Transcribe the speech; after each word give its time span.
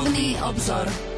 Duchovný 0.00 0.40
obzor. 0.40 1.09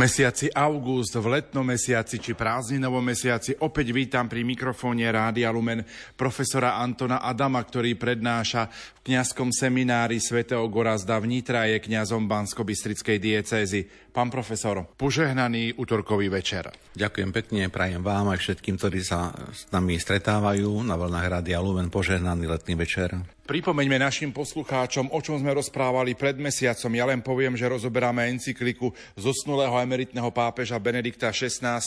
Mesiaci 0.00 0.48
august, 0.56 1.12
v 1.12 1.28
letnom 1.28 1.60
mesiaci 1.60 2.16
či 2.16 2.32
prázdninovom 2.32 3.04
mesiaci 3.04 3.52
opäť 3.60 3.92
vítam 3.92 4.32
pri 4.32 4.48
mikrofóne 4.48 5.04
Rádia 5.04 5.52
Lumen 5.52 5.84
profesora 6.16 6.80
Antona 6.80 7.20
Adama, 7.20 7.60
ktorý 7.60 8.00
prednáša 8.00 8.72
v 8.96 9.12
kňazskom 9.12 9.52
seminári 9.52 10.16
svätého 10.16 10.64
Gorazda 10.72 11.20
v 11.20 11.36
Nitra 11.36 11.68
je 11.68 11.84
kňazom 11.84 12.24
Bansko-Bystrickej 12.24 13.20
diecézy. 13.20 13.84
Pán 14.10 14.26
profesor, 14.26 14.90
požehnaný 14.98 15.78
útorkový 15.78 16.26
večer. 16.26 16.66
Ďakujem 16.98 17.30
pekne, 17.30 17.70
prajem 17.70 18.02
vám 18.02 18.34
aj 18.34 18.42
všetkým, 18.42 18.74
ktorí 18.74 19.06
sa 19.06 19.30
s 19.54 19.70
nami 19.70 19.94
stretávajú 20.02 20.82
na 20.82 20.98
vlnách 20.98 21.38
Rádia 21.38 21.62
Lumen. 21.62 21.94
Požehnaný 21.94 22.50
letný 22.50 22.74
večer. 22.74 23.14
Pripomeňme 23.46 24.02
našim 24.02 24.34
poslucháčom, 24.34 25.14
o 25.14 25.18
čom 25.22 25.38
sme 25.38 25.54
rozprávali 25.54 26.18
pred 26.18 26.34
mesiacom. 26.42 26.90
Ja 26.90 27.06
len 27.06 27.22
poviem, 27.22 27.54
že 27.54 27.70
rozoberáme 27.70 28.26
encykliku 28.34 28.90
zosnulého 29.14 29.78
emeritného 29.78 30.34
pápeža 30.34 30.82
Benedikta 30.82 31.30
XVI. 31.30 31.78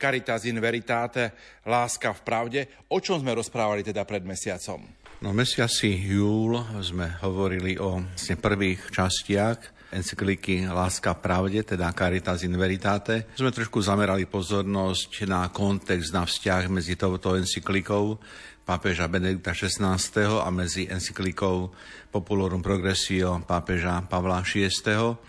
Caritas 0.00 0.48
in 0.48 0.60
Veritate, 0.64 1.36
Láska 1.68 2.16
v 2.16 2.20
pravde. 2.24 2.60
O 2.88 3.04
čom 3.04 3.20
sme 3.20 3.36
rozprávali 3.36 3.84
teda 3.84 4.08
pred 4.08 4.24
mesiacom? 4.24 4.80
No 5.20 5.36
mesiaci 5.36 5.92
júl 5.92 6.56
sme 6.80 7.20
hovorili 7.20 7.76
o 7.76 8.00
vlastne 8.00 8.40
prvých 8.40 8.88
častiach 8.88 9.79
encykliky 9.90 10.66
Láska 10.70 11.14
pravde, 11.18 11.62
teda 11.66 11.90
Caritas 11.90 12.46
in 12.46 12.54
Veritate. 12.54 13.30
Sme 13.34 13.50
trošku 13.50 13.82
zamerali 13.82 14.24
pozornosť 14.26 15.26
na 15.26 15.50
kontext, 15.50 16.14
na 16.14 16.24
vzťah 16.24 16.70
medzi 16.70 16.94
touto 16.94 17.34
encyklikou 17.34 18.18
pápeža 18.70 19.10
Benedikta 19.10 19.50
XVI. 19.50 19.98
a 20.38 20.48
medzi 20.54 20.86
encyklikou 20.86 21.74
Populorum 22.10 22.62
Progressio 22.62 23.42
pápeža 23.42 24.02
Pavla 24.06 24.46
VI. 24.46 24.70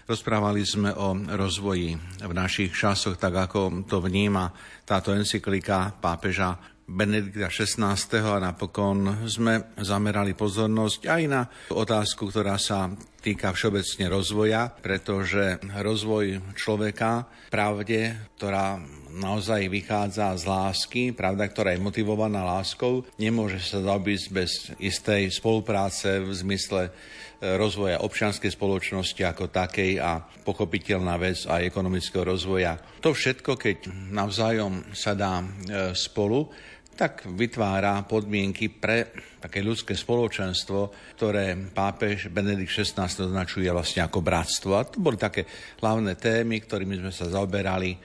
Rozprávali 0.06 0.62
sme 0.62 0.94
o 0.94 1.18
rozvoji 1.18 1.98
v 2.22 2.34
našich 2.34 2.70
časoch, 2.74 3.18
tak 3.18 3.34
ako 3.50 3.86
to 3.90 3.98
vníma 3.98 4.54
táto 4.86 5.14
encyklika 5.14 5.90
pápeža 5.98 6.71
Benedikta 6.92 7.48
XVI. 7.48 7.96
a 8.20 8.44
napokon 8.44 9.24
sme 9.24 9.72
zamerali 9.80 10.36
pozornosť 10.36 11.08
aj 11.08 11.24
na 11.32 11.48
otázku, 11.72 12.28
ktorá 12.28 12.60
sa 12.60 12.92
týka 13.24 13.56
všeobecne 13.56 14.12
rozvoja, 14.12 14.68
pretože 14.82 15.62
rozvoj 15.64 16.42
človeka, 16.60 17.30
pravde, 17.48 18.28
ktorá 18.36 18.82
naozaj 19.14 19.72
vychádza 19.72 20.36
z 20.36 20.44
lásky, 20.44 21.02
pravda, 21.16 21.48
ktorá 21.48 21.72
je 21.72 21.84
motivovaná 21.84 22.44
láskou, 22.44 23.08
nemôže 23.16 23.64
sa 23.64 23.80
zaobísť 23.80 24.28
bez 24.34 24.52
istej 24.82 25.32
spolupráce 25.32 26.20
v 26.24 26.32
zmysle 26.34 26.82
e, 26.88 26.92
rozvoja 27.60 28.02
občianskej 28.02 28.52
spoločnosti 28.52 29.22
ako 29.22 29.54
takej 29.54 30.02
a 30.02 30.24
pochopiteľná 30.48 31.16
vec 31.22 31.46
aj 31.46 31.62
ekonomického 31.68 32.26
rozvoja. 32.26 32.80
To 33.06 33.14
všetko, 33.14 33.60
keď 33.60 33.92
navzájom 34.12 34.96
sa 34.96 35.14
dá 35.14 35.44
e, 35.44 35.46
spolu, 35.94 36.50
tak 36.96 37.26
vytvára 37.26 38.06
podmienky 38.06 38.70
pre 38.70 39.10
také 39.42 39.66
ľudské 39.66 39.98
spoločenstvo, 39.98 40.94
ktoré 41.18 41.58
pápež 41.74 42.30
Benedikt 42.30 42.70
XVI 42.72 43.10
označuje 43.10 43.66
vlastne 43.74 44.06
ako 44.06 44.22
bratstvo. 44.22 44.78
A 44.78 44.86
to 44.86 45.02
boli 45.02 45.18
také 45.18 45.50
hlavné 45.82 46.14
témy, 46.20 46.62
ktorými 46.62 47.02
sme 47.02 47.12
sa 47.12 47.26
zaoberali 47.26 47.98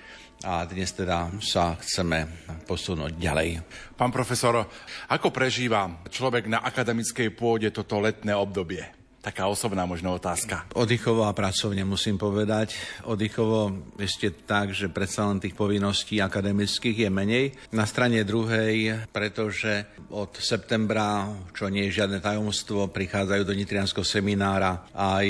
a 0.45 0.65
dnes 0.65 0.93
teda 0.93 1.33
sa 1.41 1.77
chceme 1.77 2.49
posunúť 2.65 3.17
ďalej. 3.17 3.49
Pán 3.97 4.13
profesor, 4.13 4.65
ako 5.13 5.29
prežíva 5.33 6.05
človek 6.09 6.49
na 6.49 6.61
akademickej 6.65 7.33
pôde 7.33 7.69
toto 7.73 8.01
letné 8.01 8.33
obdobie? 8.33 8.96
Taká 9.27 9.51
osobná 9.51 9.83
možno 9.91 10.15
otázka. 10.15 10.71
Oddychovo 10.79 11.27
a 11.27 11.35
pracovne 11.35 11.83
musím 11.83 12.15
povedať. 12.15 12.79
Oddychovo 13.11 13.75
ešte 13.99 14.31
tak, 14.31 14.71
že 14.71 14.87
predsa 14.87 15.27
len 15.27 15.43
tých 15.43 15.59
povinností 15.59 16.23
akademických 16.23 17.03
je 17.03 17.11
menej. 17.11 17.51
Na 17.75 17.91
strane 17.91 18.23
druhej, 18.23 19.03
pretože 19.11 19.91
od 20.15 20.31
septembra, 20.39 21.27
čo 21.51 21.67
nie 21.67 21.91
je 21.91 21.99
žiadne 21.99 22.23
tajomstvo, 22.23 22.87
prichádzajú 22.95 23.43
do 23.43 23.51
Nitrianského 23.59 24.07
seminára 24.07 24.87
aj 24.95 25.27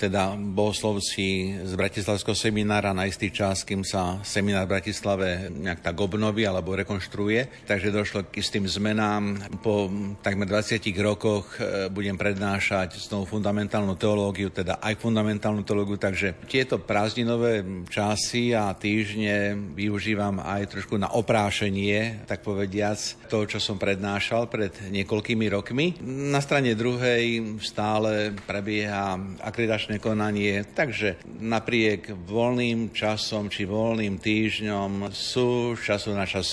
teda 0.00 0.40
bohoslovci 0.40 1.60
z 1.68 1.72
Bratislavského 1.76 2.32
seminára 2.32 2.96
na 2.96 3.04
istý 3.04 3.28
čas, 3.28 3.60
kým 3.60 3.84
sa 3.84 4.24
seminár 4.24 4.64
v 4.64 4.80
Bratislave 4.80 5.52
nejak 5.52 5.84
tak 5.84 6.00
obnoví 6.00 6.48
alebo 6.48 6.72
rekonštruuje. 6.80 7.68
Takže 7.68 7.92
došlo 7.92 8.24
k 8.24 8.40
istým 8.40 8.64
zmenám. 8.64 9.52
Po 9.60 9.92
takmer 10.24 10.48
20 10.48 10.80
rokoch 11.04 11.60
e, 11.60 11.92
budem 11.92 12.16
prednášať 12.16 12.96
znovu 13.04 13.33
fundamentálnu 13.34 13.98
teológiu, 13.98 14.54
teda 14.54 14.78
aj 14.78 14.94
fundamentálnu 15.02 15.66
teológiu, 15.66 15.98
takže 15.98 16.38
tieto 16.46 16.78
prázdninové 16.78 17.66
časy 17.90 18.54
a 18.54 18.70
týždne 18.78 19.58
využívam 19.74 20.38
aj 20.38 20.70
trošku 20.70 20.94
na 20.94 21.10
oprášenie, 21.10 22.22
tak 22.30 22.46
povediac, 22.46 22.96
toho, 23.26 23.50
čo 23.50 23.58
som 23.58 23.74
prednášal 23.74 24.46
pred 24.46 24.70
niekoľkými 24.94 25.50
rokmi. 25.50 25.98
Na 26.06 26.38
strane 26.38 26.78
druhej 26.78 27.58
stále 27.58 28.30
prebieha 28.46 29.18
akreditačné 29.42 29.98
konanie, 29.98 30.62
takže 30.62 31.18
napriek 31.42 32.14
voľným 32.14 32.94
časom 32.94 33.50
či 33.50 33.66
voľným 33.66 34.22
týždňom 34.22 35.10
sú 35.10 35.74
času 35.74 36.14
na 36.14 36.22
čas 36.28 36.46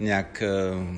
nejak 0.00 0.30
e, 0.40 0.46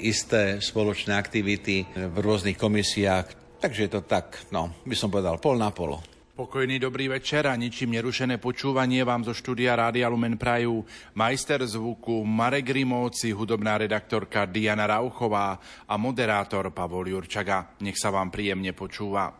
isté 0.07 0.63
spoločné 0.63 1.19
aktivity 1.19 1.83
v 1.97 2.17
rôznych 2.23 2.55
komisiách, 2.55 3.44
Takže 3.65 3.89
je 3.89 3.97
to 3.97 4.05
tak, 4.05 4.45
no, 4.53 4.77
by 4.85 4.93
som 4.93 5.09
povedal, 5.09 5.41
pol 5.41 5.57
na 5.57 5.73
pol. 5.73 5.97
Pokojný 6.37 6.77
dobrý 6.77 7.09
večer 7.09 7.49
a 7.49 7.57
ničím 7.57 7.97
nerušené 7.97 8.37
počúvanie 8.37 9.01
vám 9.09 9.25
zo 9.25 9.33
štúdia 9.33 9.73
Rádia 9.73 10.05
Lumen 10.13 10.37
Prajú 10.37 10.85
majster 11.17 11.65
zvuku 11.65 12.29
Marek 12.29 12.69
Rimóci, 12.69 13.33
hudobná 13.33 13.81
redaktorka 13.81 14.45
Diana 14.45 14.85
Rauchová 14.85 15.57
a 15.89 15.97
moderátor 15.97 16.77
Pavol 16.77 17.09
Jurčaga. 17.09 17.81
Nech 17.81 17.97
sa 17.97 18.13
vám 18.13 18.29
príjemne 18.29 18.77
počúva. 18.77 19.33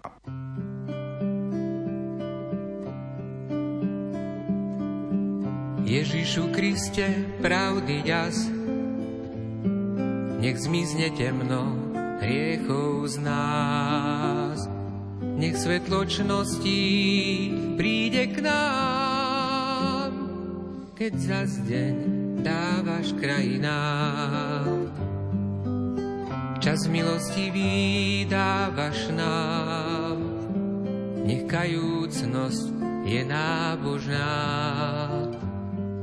Ježišu 5.85 6.49
Kriste, 6.49 7.13
pravdy 7.45 8.01
ďas, 8.09 8.49
nech 10.41 10.57
zmizne 10.57 11.13
temno, 11.13 11.84
hriechov 12.21 13.09
z 13.11 13.17
nás. 13.23 14.59
Nech 15.35 15.59
svetločnosti 15.59 16.83
príde 17.75 18.31
k 18.31 18.37
nám, 18.45 20.13
keď 20.95 21.13
za 21.19 21.43
deň 21.67 21.95
dávaš 22.45 23.17
krajinám. 23.19 24.95
Čas 26.65 26.89
milosti 26.89 27.53
dávaš 28.25 29.13
nám, 29.13 30.17
nech 31.29 31.45
kajúcnosť 31.45 32.73
je 33.05 33.21
nábožná. 33.21 34.33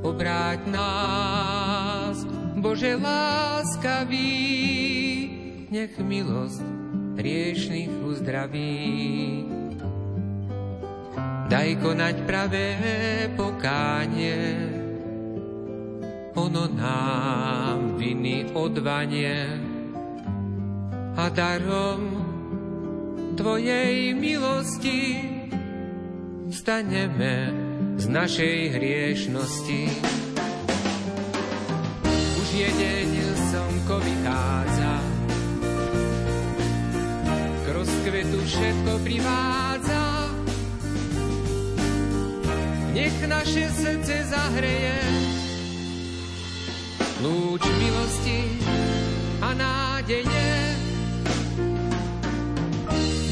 Obráť 0.05 0.61
nás, 0.69 2.25
Bože 2.61 2.93
láskavý, 2.97 4.80
nech 5.71 5.95
milosť 5.95 6.59
riešných 7.15 8.03
uzdraví. 8.03 8.75
Daj 11.47 11.69
konať 11.79 12.15
pravé 12.27 12.69
pokánie, 13.39 14.39
ono 16.35 16.67
nám 16.67 17.95
viny 17.95 18.51
odvanie 18.51 19.47
a 21.15 21.27
darom 21.31 22.21
Tvojej 23.31 24.11
milosti 24.11 25.23
staneme 26.51 27.49
z 27.95 28.05
našej 28.11 28.57
hriešnosti. 28.75 29.81
Už 32.43 32.47
jeden 32.51 33.11
slnko 33.51 33.95
vychádza, 33.99 34.80
rozkvetu 37.81 38.37
všetko 38.45 38.93
privádza. 39.01 40.05
Nech 42.93 43.17
naše 43.25 43.65
srdce 43.73 44.15
zahreje 44.29 44.97
lúč 47.25 47.63
milosti 47.65 48.39
a 49.41 49.49
nádeje. 49.57 50.49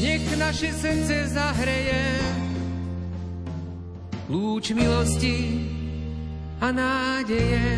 Nech 0.02 0.26
naše 0.34 0.74
srdce 0.74 1.30
zahreje 1.30 2.02
lúč 4.26 4.74
milosti 4.74 5.38
a 6.58 6.74
nádeje. 6.74 7.70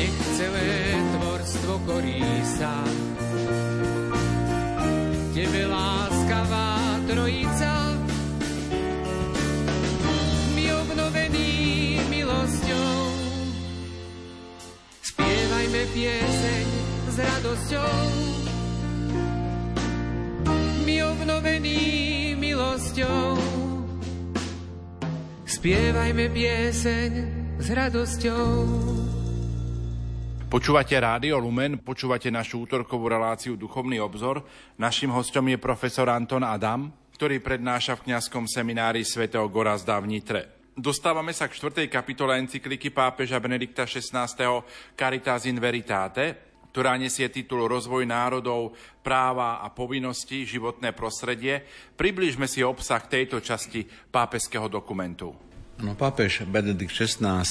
Nech 0.00 0.16
celé 0.40 0.96
tvorstvo 0.96 1.74
korí 1.84 2.24
sa 2.56 2.72
trojica. 7.08 7.72
My 10.52 10.64
obnovený 10.76 11.48
milosťou. 12.12 12.92
Spievajme 15.00 15.82
pieseň 15.96 16.66
s 17.08 17.16
radosťou. 17.16 17.96
My 20.84 20.96
obnovený 21.08 21.80
milosťou. 22.36 23.40
Spievajme 25.48 26.28
pieseň 26.28 27.10
s 27.56 27.66
radosťou. 27.72 28.48
Počúvate 30.48 30.96
Rádio 30.96 31.36
Lumen, 31.44 31.76
počúvate 31.76 32.32
našu 32.32 32.64
útorkovú 32.64 33.04
reláciu 33.04 33.52
Duchovný 33.52 34.00
obzor. 34.00 34.48
Našim 34.80 35.12
hostom 35.12 35.44
je 35.52 35.60
profesor 35.60 36.08
Anton 36.08 36.40
Adam, 36.40 36.88
ktorý 37.18 37.42
prednáša 37.42 37.98
v 37.98 38.14
kňazskom 38.14 38.46
seminári 38.46 39.02
svätého 39.02 39.42
Gorazda 39.50 39.98
v 39.98 40.06
Nitre. 40.06 40.70
Dostávame 40.78 41.34
sa 41.34 41.50
k 41.50 41.58
štvrtej 41.58 41.90
kapitole 41.90 42.38
encykliky 42.38 42.94
pápeža 42.94 43.42
Benedikta 43.42 43.90
XVI. 43.90 44.30
Caritas 44.94 45.42
in 45.50 45.58
Veritate, 45.58 46.54
ktorá 46.70 46.94
nesie 46.94 47.26
titul 47.26 47.66
Rozvoj 47.66 48.06
národov, 48.06 48.78
práva 49.02 49.58
a 49.58 49.66
povinnosti, 49.74 50.46
životné 50.46 50.94
prostredie. 50.94 51.66
Približme 51.98 52.46
si 52.46 52.62
obsah 52.62 53.02
tejto 53.02 53.42
časti 53.42 53.82
pápežského 54.14 54.70
dokumentu. 54.70 55.34
No, 55.82 55.98
pápež 55.98 56.46
Benedikt 56.46 56.94
XVI, 56.94 57.42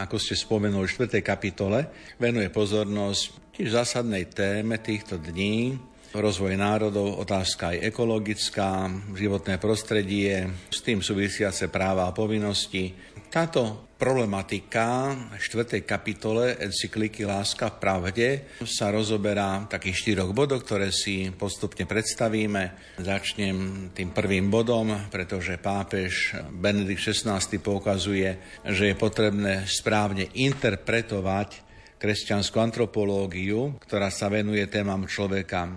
ako 0.00 0.16
ste 0.16 0.40
spomenuli 0.40 0.88
v 0.88 1.04
4. 1.04 1.20
kapitole, 1.20 1.92
venuje 2.16 2.48
pozornosť 2.48 3.52
tiež 3.60 3.76
zásadnej 3.76 4.24
téme 4.32 4.80
týchto 4.80 5.20
dní, 5.20 5.76
rozvoj 6.14 6.54
národov, 6.54 7.18
otázka 7.18 7.74
aj 7.74 7.90
ekologická, 7.90 8.86
životné 9.14 9.58
prostredie, 9.58 10.46
s 10.70 10.84
tým 10.84 11.02
súvisiace 11.02 11.72
práva 11.72 12.06
a 12.06 12.14
povinnosti. 12.14 12.94
Táto 13.26 13.86
Problematika 13.96 15.16
4. 15.40 15.80
kapitole 15.88 16.60
encykliky 16.60 17.24
Láska 17.24 17.72
v 17.72 17.80
pravde 17.80 18.28
sa 18.68 18.92
rozoberá 18.92 19.64
v 19.64 19.72
takých 19.72 20.04
štyroch 20.04 20.36
bodoch, 20.36 20.60
ktoré 20.60 20.92
si 20.92 21.32
postupne 21.32 21.88
predstavíme. 21.88 22.92
Začnem 23.00 23.88
tým 23.96 24.12
prvým 24.12 24.52
bodom, 24.52 25.08
pretože 25.08 25.56
pápež 25.56 26.36
Benedikt 26.52 27.08
XVI 27.08 27.40
poukazuje, 27.56 28.60
že 28.68 28.92
je 28.92 29.00
potrebné 29.00 29.64
správne 29.64 30.28
interpretovať 30.36 31.65
kresťanskú 31.96 32.56
antropológiu, 32.60 33.76
ktorá 33.80 34.12
sa 34.12 34.28
venuje 34.28 34.64
témam 34.68 35.08
človeka. 35.08 35.68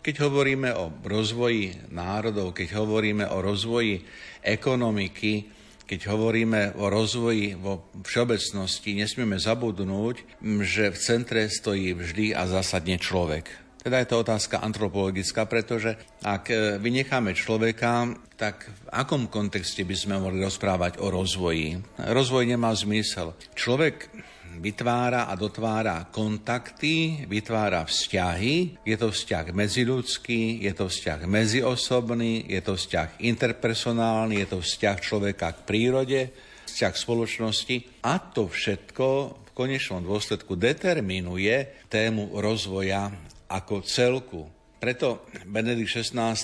Keď 0.00 0.14
hovoríme 0.22 0.70
o 0.78 0.94
rozvoji 1.02 1.90
národov, 1.90 2.54
keď 2.54 2.78
hovoríme 2.78 3.26
o 3.26 3.42
rozvoji 3.42 4.06
ekonomiky, 4.46 5.50
keď 5.86 6.00
hovoríme 6.10 6.78
o 6.78 6.90
rozvoji 6.90 7.54
vo 7.58 7.90
všeobecnosti, 8.02 8.98
nesmieme 8.98 9.38
zabudnúť, 9.38 10.42
že 10.62 10.90
v 10.90 10.98
centre 10.98 11.46
stojí 11.46 11.94
vždy 11.94 12.34
a 12.34 12.46
zásadne 12.46 12.98
človek. 12.98 13.66
Teda 13.86 14.02
je 14.02 14.10
to 14.10 14.26
otázka 14.26 14.58
antropologická, 14.66 15.46
pretože 15.46 15.94
ak 16.26 16.50
e, 16.50 16.54
vynecháme 16.82 17.38
človeka, 17.38 18.18
tak 18.34 18.66
v 18.66 18.80
akom 18.90 19.30
kontexte 19.30 19.86
by 19.86 19.94
sme 19.94 20.18
mohli 20.18 20.42
rozprávať 20.42 20.98
o 20.98 21.06
rozvoji? 21.06 21.78
Rozvoj 21.94 22.50
nemá 22.50 22.74
zmysel. 22.74 23.38
Človek 23.54 24.10
vytvára 24.58 25.28
a 25.28 25.34
dotvára 25.36 26.08
kontakty, 26.08 27.24
vytvára 27.28 27.84
vzťahy. 27.84 28.82
Je 28.82 28.96
to 28.96 29.12
vzťah 29.12 29.52
medziludský, 29.52 30.64
je 30.64 30.72
to 30.72 30.88
vzťah 30.88 31.20
medziosobný, 31.28 32.48
je 32.48 32.60
to 32.64 32.74
vzťah 32.74 33.20
interpersonálny, 33.20 34.40
je 34.42 34.48
to 34.48 34.58
vzťah 34.64 34.96
človeka 34.98 35.52
k 35.52 35.58
prírode, 35.68 36.20
vzťah 36.66 36.92
k 36.92 37.02
spoločnosti. 37.04 37.76
A 38.02 38.18
to 38.18 38.48
všetko 38.48 39.06
v 39.46 39.50
konečnom 39.52 40.00
dôsledku 40.00 40.56
determinuje 40.56 41.86
tému 41.92 42.40
rozvoja 42.40 43.12
ako 43.46 43.84
celku. 43.84 44.55
Preto 44.86 45.26
Benedikt 45.50 45.98
XVI 45.98 46.38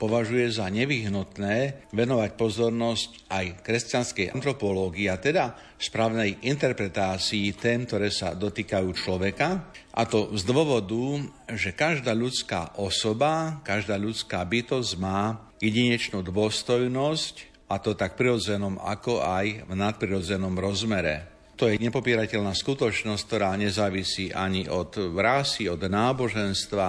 považuje 0.00 0.48
za 0.48 0.72
nevyhnutné 0.72 1.92
venovať 1.92 2.30
pozornosť 2.32 3.28
aj 3.28 3.60
kresťanskej 3.60 4.32
antropológii 4.32 5.12
a 5.12 5.20
teda 5.20 5.76
správnej 5.76 6.40
interpretácii 6.40 7.52
tém, 7.60 7.84
ktoré 7.84 8.08
sa 8.08 8.32
dotýkajú 8.32 8.88
človeka. 8.96 9.68
A 9.92 10.08
to 10.08 10.32
z 10.32 10.48
dôvodu, 10.48 11.20
že 11.52 11.76
každá 11.76 12.16
ľudská 12.16 12.80
osoba, 12.80 13.60
každá 13.60 14.00
ľudská 14.00 14.40
bytosť 14.40 14.96
má 14.96 15.52
jedinečnú 15.60 16.24
dôstojnosť 16.24 17.68
a 17.68 17.76
to 17.76 17.92
tak 17.92 18.16
prirodzenom 18.16 18.80
ako 18.80 19.20
aj 19.20 19.68
v 19.68 19.72
nadprirodzenom 19.76 20.56
rozmere. 20.56 21.28
To 21.60 21.68
je 21.68 21.76
nepopierateľná 21.76 22.56
skutočnosť, 22.56 23.22
ktorá 23.28 23.52
nezávisí 23.52 24.32
ani 24.32 24.64
od 24.64 24.96
rásy, 25.12 25.68
od 25.68 25.84
náboženstva, 25.84 26.88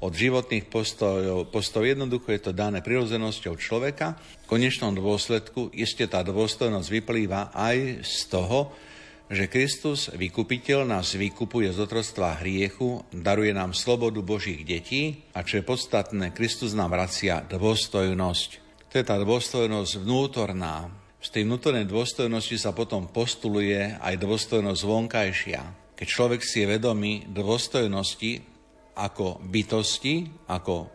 od 0.00 0.12
životných 0.12 0.68
postojov. 0.68 1.48
Postoj 1.48 1.88
jednoducho 1.88 2.28
je 2.36 2.40
to 2.40 2.52
dané 2.52 2.84
prirodzenosťou 2.84 3.56
človeka. 3.56 4.20
V 4.44 4.50
konečnom 4.50 4.92
dôsledku 4.92 5.72
iste 5.72 6.04
tá 6.04 6.20
dôstojnosť 6.20 6.88
vyplýva 6.92 7.56
aj 7.56 8.04
z 8.04 8.18
toho, 8.28 8.72
že 9.26 9.50
Kristus, 9.50 10.06
vykupiteľ, 10.14 10.86
nás 10.86 11.18
vykupuje 11.18 11.74
z 11.74 11.82
otrostva 11.82 12.38
hriechu, 12.38 13.02
daruje 13.10 13.50
nám 13.50 13.74
slobodu 13.74 14.22
Božích 14.22 14.62
detí 14.62 15.26
a 15.34 15.42
čo 15.42 15.58
je 15.58 15.66
podstatné, 15.66 16.30
Kristus 16.30 16.78
nám 16.78 16.94
vracia 16.94 17.42
dôstojnosť. 17.42 18.50
To 18.86 18.94
je 18.94 19.04
tá 19.04 19.18
dôstojnosť 19.18 19.92
vnútorná. 20.06 20.94
Z 21.18 21.34
tej 21.34 21.42
vnútornej 21.42 21.90
dôstojnosti 21.90 22.54
sa 22.54 22.70
potom 22.70 23.10
postuluje 23.10 23.98
aj 23.98 24.14
dôstojnosť 24.14 24.82
vonkajšia. 24.86 25.60
Keď 25.98 26.06
človek 26.06 26.40
si 26.46 26.62
je 26.62 26.70
vedomý 26.70 27.26
dôstojnosti, 27.26 28.55
ako 28.96 29.44
bytosti, 29.44 30.24
ako 30.48 30.90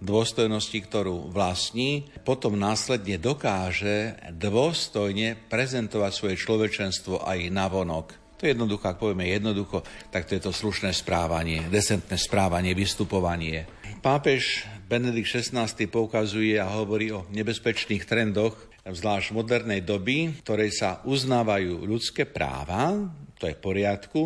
dôstojnosti, 0.00 0.78
ktorú 0.80 1.28
vlastní, 1.28 2.08
potom 2.24 2.56
následne 2.56 3.20
dokáže 3.20 4.16
dôstojne 4.32 5.36
prezentovať 5.48 6.12
svoje 6.12 6.36
človečenstvo 6.40 7.24
aj 7.24 7.38
na 7.52 7.68
vonok. 7.68 8.16
To 8.40 8.48
je 8.48 8.56
jednoducho, 8.56 8.88
ak 8.88 8.96
povieme 8.96 9.28
jednoducho, 9.28 9.84
tak 10.08 10.24
to 10.24 10.32
je 10.32 10.40
to 10.40 10.52
slušné 10.56 10.96
správanie, 10.96 11.68
decentné 11.68 12.16
správanie, 12.16 12.72
vystupovanie. 12.72 13.68
Pápež 14.00 14.64
Benedikt 14.88 15.28
XVI 15.28 15.68
poukazuje 15.68 16.56
a 16.56 16.72
hovorí 16.80 17.12
o 17.12 17.28
nebezpečných 17.28 18.08
trendoch, 18.08 18.56
zvlášť 18.80 19.36
modernej 19.36 19.84
doby, 19.84 20.32
v 20.32 20.40
ktorej 20.40 20.72
sa 20.72 21.04
uznávajú 21.04 21.84
ľudské 21.84 22.24
práva, 22.24 22.96
to 23.36 23.44
je 23.44 23.56
v 23.56 23.64
poriadku, 23.64 24.20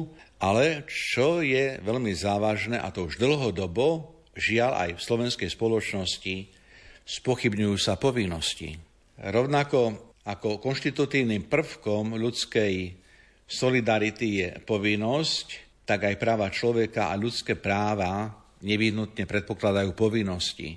ale 0.45 0.85
čo 0.85 1.41
je 1.41 1.81
veľmi 1.81 2.13
závažné, 2.13 2.77
a 2.77 2.93
to 2.93 3.09
už 3.09 3.17
dlhodobo, 3.17 4.13
žiaľ 4.37 4.77
aj 4.77 4.91
v 5.01 5.05
slovenskej 5.09 5.49
spoločnosti, 5.49 6.53
spochybňujú 7.09 7.77
sa 7.81 7.97
povinnosti. 7.97 8.77
Rovnako 9.25 10.13
ako 10.29 10.61
konštitutívnym 10.61 11.49
prvkom 11.49 12.21
ľudskej 12.21 12.93
solidarity 13.49 14.45
je 14.45 14.49
povinnosť, 14.69 15.47
tak 15.89 16.13
aj 16.13 16.21
práva 16.21 16.53
človeka 16.53 17.09
a 17.09 17.17
ľudské 17.17 17.57
práva 17.57 18.29
nevyhnutne 18.61 19.25
predpokladajú 19.25 19.97
povinnosti. 19.97 20.77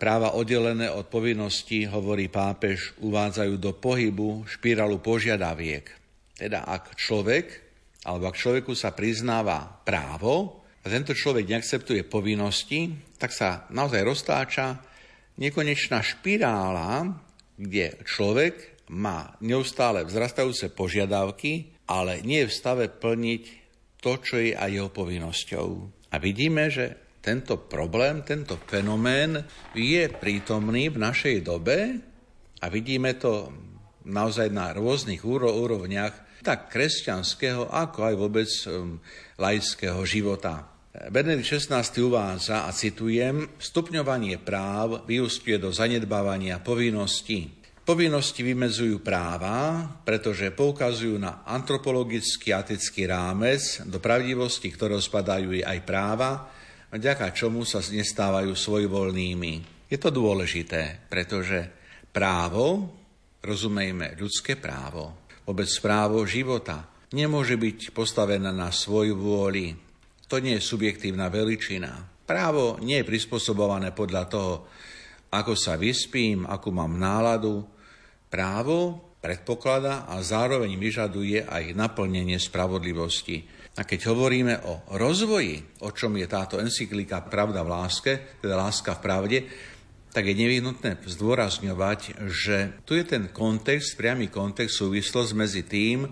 Práva 0.00 0.36
oddelené 0.36 0.92
od 0.92 1.08
povinností, 1.08 1.88
hovorí 1.88 2.28
pápež, 2.28 2.96
uvádzajú 3.00 3.54
do 3.60 3.72
pohybu 3.76 4.44
špirálu 4.44 5.00
požiadaviek. 5.00 5.88
Teda 6.36 6.68
ak 6.68 6.96
človek 7.00 7.65
alebo 8.06 8.30
ak 8.30 8.38
človeku 8.38 8.72
sa 8.78 8.94
priznáva 8.94 9.66
právo 9.82 10.62
a 10.80 10.86
tento 10.86 11.10
človek 11.10 11.50
neakceptuje 11.50 12.06
povinnosti, 12.06 12.94
tak 13.18 13.34
sa 13.34 13.66
naozaj 13.74 14.06
roztáča 14.06 14.78
nekonečná 15.42 15.98
špirála, 16.06 17.10
kde 17.58 17.98
človek 18.06 18.86
má 18.94 19.34
neustále 19.42 20.06
vzrastajúce 20.06 20.70
požiadavky, 20.70 21.74
ale 21.90 22.22
nie 22.22 22.46
je 22.46 22.50
v 22.50 22.56
stave 22.56 22.86
plniť 22.86 23.42
to, 23.98 24.12
čo 24.22 24.38
je 24.38 24.54
aj 24.54 24.70
jeho 24.70 24.90
povinnosťou. 24.94 25.68
A 26.14 26.16
vidíme, 26.22 26.70
že 26.70 27.18
tento 27.18 27.58
problém, 27.58 28.22
tento 28.22 28.54
fenomén 28.70 29.42
je 29.74 30.06
prítomný 30.06 30.94
v 30.94 31.02
našej 31.02 31.42
dobe 31.42 31.98
a 32.62 32.66
vidíme 32.70 33.18
to 33.18 33.50
naozaj 34.06 34.46
na 34.54 34.70
rôznych 34.70 35.26
úrovniach, 35.26 36.25
tak 36.46 36.70
kresťanského, 36.70 37.66
ako 37.66 37.98
aj 38.06 38.14
vôbec 38.14 38.46
um, 38.70 39.02
laického 39.42 39.98
života. 40.06 40.76
Benedikt 41.10 41.50
XVI 41.50 41.82
uvádza, 41.82 42.64
a 42.64 42.70
citujem, 42.72 43.58
stupňovanie 43.58 44.38
práv 44.40 45.04
vyústuje 45.04 45.58
do 45.58 45.74
zanedbávania 45.74 46.62
povinností. 46.62 47.52
Povinnosti 47.86 48.42
vymedzujú 48.42 49.02
práva, 49.04 49.86
pretože 50.02 50.50
poukazujú 50.50 51.20
na 51.20 51.46
antropologický 51.46 52.50
a 52.54 52.64
rámec, 53.06 53.62
do 53.86 53.98
pravdivosti, 54.02 54.72
ktorého 54.72 54.98
spadajú 54.98 55.62
aj 55.62 55.78
práva, 55.86 56.50
vďaka 56.90 57.30
čomu 57.30 57.62
sa 57.62 57.78
nestávajú 57.78 58.56
svojvoľnými. 58.56 59.86
Je 59.86 59.98
to 60.00 60.10
dôležité, 60.10 61.06
pretože 61.06 61.62
právo, 62.10 62.90
rozumejme 63.44 64.18
ľudské 64.18 64.58
právo, 64.58 65.25
vôbec 65.46 65.70
právo 65.78 66.26
života, 66.26 66.90
nemôže 67.14 67.54
byť 67.54 67.94
postavené 67.94 68.50
na 68.50 68.74
svoju 68.74 69.14
vôli. 69.14 69.78
To 70.26 70.42
nie 70.42 70.58
je 70.58 70.66
subjektívna 70.66 71.30
veličina. 71.30 72.02
Právo 72.26 72.82
nie 72.82 72.98
je 73.00 73.06
prispôsobované 73.06 73.94
podľa 73.94 74.24
toho, 74.26 74.52
ako 75.30 75.54
sa 75.54 75.78
vyspím, 75.78 76.42
akú 76.50 76.74
mám 76.74 76.98
náladu. 76.98 77.62
Právo 78.26 79.14
predpokladá 79.22 80.10
a 80.10 80.18
zároveň 80.18 80.74
vyžaduje 80.74 81.46
aj 81.46 81.78
naplnenie 81.78 82.38
spravodlivosti. 82.42 83.46
A 83.78 83.86
keď 83.86 84.10
hovoríme 84.10 84.54
o 84.66 84.98
rozvoji, 84.98 85.82
o 85.86 85.94
čom 85.94 86.18
je 86.18 86.26
táto 86.26 86.56
encyklika 86.58 87.22
Pravda 87.22 87.62
v 87.62 87.70
láske, 87.70 88.12
teda 88.42 88.58
láska 88.58 88.98
v 88.98 89.02
pravde, 89.02 89.38
tak 90.16 90.32
je 90.32 90.40
nevyhnutné 90.48 91.04
zdôrazňovať, 91.04 92.24
že 92.32 92.80
tu 92.88 92.96
je 92.96 93.04
ten 93.04 93.28
kontext, 93.28 94.00
priamy 94.00 94.32
kontext, 94.32 94.80
súvislosť 94.80 95.36
medzi 95.36 95.60
tým, 95.68 96.08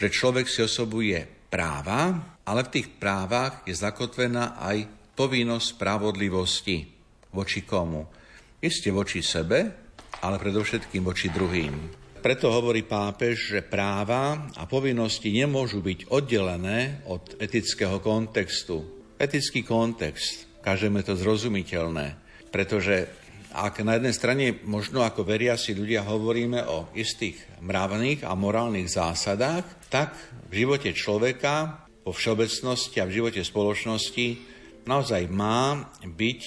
že 0.00 0.08
človek 0.08 0.48
si 0.48 0.64
osobuje 0.64 1.20
práva, 1.52 2.16
ale 2.48 2.64
v 2.64 2.80
tých 2.80 2.96
právach 2.96 3.60
je 3.68 3.76
zakotvená 3.76 4.56
aj 4.56 4.88
povinnosť 5.12 5.76
spravodlivosti. 5.76 6.88
Voči 7.36 7.60
komu? 7.68 8.08
Isté 8.64 8.88
voči 8.88 9.20
sebe, 9.20 9.68
ale 10.24 10.40
predovšetkým 10.40 11.04
voči 11.04 11.28
druhým. 11.28 11.74
Preto 12.24 12.48
hovorí 12.48 12.88
pápež, 12.88 13.52
že 13.52 13.60
práva 13.60 14.48
a 14.56 14.64
povinnosti 14.64 15.28
nemôžu 15.28 15.84
byť 15.84 16.08
oddelené 16.08 17.04
od 17.04 17.36
etického 17.36 18.00
kontextu. 18.00 18.80
Etický 19.20 19.60
kontext, 19.60 20.48
každému 20.64 21.04
je 21.04 21.06
to 21.12 21.20
zrozumiteľné, 21.20 22.16
pretože 22.48 23.25
ak 23.56 23.80
na 23.80 23.96
jednej 23.96 24.12
strane 24.12 24.44
možno 24.68 25.00
ako 25.00 25.24
veria 25.24 25.56
si 25.56 25.72
ľudia 25.72 26.04
hovoríme 26.04 26.60
o 26.68 26.92
istých 26.92 27.40
mravných 27.64 28.28
a 28.28 28.36
morálnych 28.36 28.84
zásadách, 28.84 29.88
tak 29.88 30.12
v 30.52 30.60
živote 30.60 30.92
človeka, 30.92 31.88
vo 32.04 32.12
všeobecnosti 32.12 33.00
a 33.00 33.08
v 33.08 33.16
živote 33.16 33.40
spoločnosti 33.40 34.26
naozaj 34.84 35.32
má 35.32 35.88
byť 36.04 36.42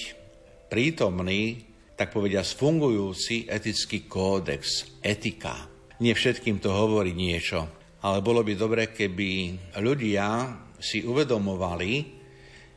prítomný, 0.70 1.66
tak 1.98 2.14
povedia, 2.14 2.46
fungujúci 2.46 3.50
etický 3.50 4.06
kódex, 4.06 4.86
etika. 5.02 5.66
Nie 5.98 6.14
všetkým 6.14 6.62
to 6.62 6.70
hovorí 6.70 7.10
niečo, 7.10 7.66
ale 8.06 8.22
bolo 8.22 8.46
by 8.46 8.54
dobre, 8.54 8.94
keby 8.94 9.58
ľudia 9.82 10.46
si 10.78 11.02
uvedomovali 11.02 11.92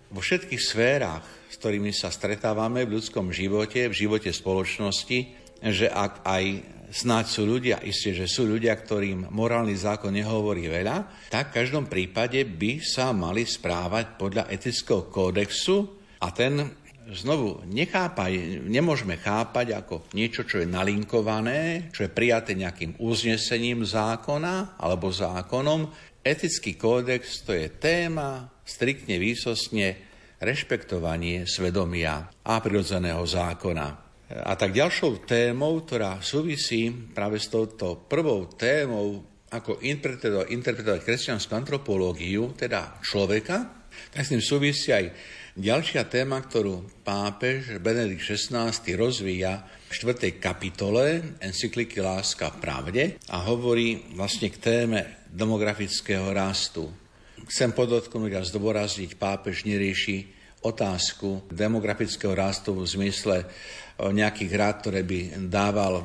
vo 0.10 0.20
všetkých 0.20 0.60
sférach 0.60 1.43
s 1.53 1.62
ktorými 1.62 1.93
sa 1.93 2.10
stretávame 2.10 2.81
v 2.89 2.98
ľudskom 2.98 3.29
živote, 3.29 3.86
v 3.86 3.93
živote 3.93 4.33
spoločnosti, 4.33 5.19
že 5.62 5.86
ak 5.86 6.25
aj 6.25 6.43
snáď 6.89 7.25
sú 7.29 7.45
ľudia, 7.45 7.77
isté, 7.86 8.17
že 8.17 8.25
sú 8.25 8.50
ľudia, 8.50 8.74
ktorým 8.74 9.29
morálny 9.29 9.77
zákon 9.77 10.10
nehovorí 10.10 10.65
veľa, 10.65 11.29
tak 11.29 11.53
v 11.53 11.62
každom 11.62 11.86
prípade 11.86 12.41
by 12.41 12.81
sa 12.81 13.13
mali 13.13 13.45
správať 13.45 14.17
podľa 14.17 14.50
etického 14.50 15.05
kódexu 15.13 15.93
a 16.17 16.33
ten 16.33 16.74
znovu 17.13 17.62
nechápaj, 17.69 18.65
nemôžeme 18.65 19.22
chápať 19.22 19.77
ako 19.77 20.10
niečo, 20.17 20.50
čo 20.50 20.57
je 20.57 20.65
nalinkované, 20.65 21.93
čo 21.93 22.10
je 22.10 22.10
prijaté 22.10 22.57
nejakým 22.57 22.98
uznesením 22.98 23.86
zákona 23.86 24.81
alebo 24.81 25.13
zákonom. 25.13 25.86
Etický 26.25 26.81
kódex 26.81 27.45
to 27.45 27.53
je 27.53 27.69
téma 27.77 28.50
striktne 28.65 29.19
výsostne 29.19 30.12
rešpektovanie 30.44 31.48
svedomia 31.48 32.28
a 32.44 32.60
prirodzeného 32.60 33.24
zákona. 33.24 33.88
A 34.34 34.54
tak 34.58 34.74
ďalšou 34.74 35.28
témou, 35.28 35.84
ktorá 35.84 36.20
súvisí 36.24 36.90
práve 36.90 37.38
s 37.38 37.52
touto 37.52 38.08
prvou 38.08 38.50
témou, 38.56 39.22
ako 39.54 39.78
interpretovať, 39.86 40.50
interpretovať 40.50 41.02
kresťanskú 41.06 41.52
antropológiu, 41.54 42.58
teda 42.58 42.98
človeka, 43.06 43.86
tak 44.10 44.26
s 44.26 44.34
tým 44.34 44.42
súvisí 44.42 44.90
aj 44.90 45.14
ďalšia 45.54 46.10
téma, 46.10 46.42
ktorú 46.42 47.06
pápež 47.06 47.78
Benedikt 47.78 48.26
XVI 48.26 48.74
rozvíja 48.98 49.62
v 49.62 49.92
4. 49.94 50.42
kapitole 50.42 51.38
encykliky 51.38 52.02
Láska 52.02 52.50
v 52.50 52.58
pravde 52.58 53.04
a 53.30 53.46
hovorí 53.46 54.18
vlastne 54.18 54.50
k 54.50 54.58
téme 54.58 55.00
demografického 55.30 56.34
rastu. 56.34 56.90
Chcem 57.46 57.70
podotknúť 57.70 58.34
a 58.34 58.42
zdôrazniť, 58.42 59.14
pápež 59.22 59.70
nerieši 59.70 60.33
otázku 60.63 61.48
demografického 61.51 62.32
rastu 62.32 62.74
v 62.74 62.88
zmysle 62.88 63.38
nejakých 64.00 64.51
rád, 64.58 64.75
ktoré 64.82 65.01
by 65.05 65.48
dával 65.51 66.01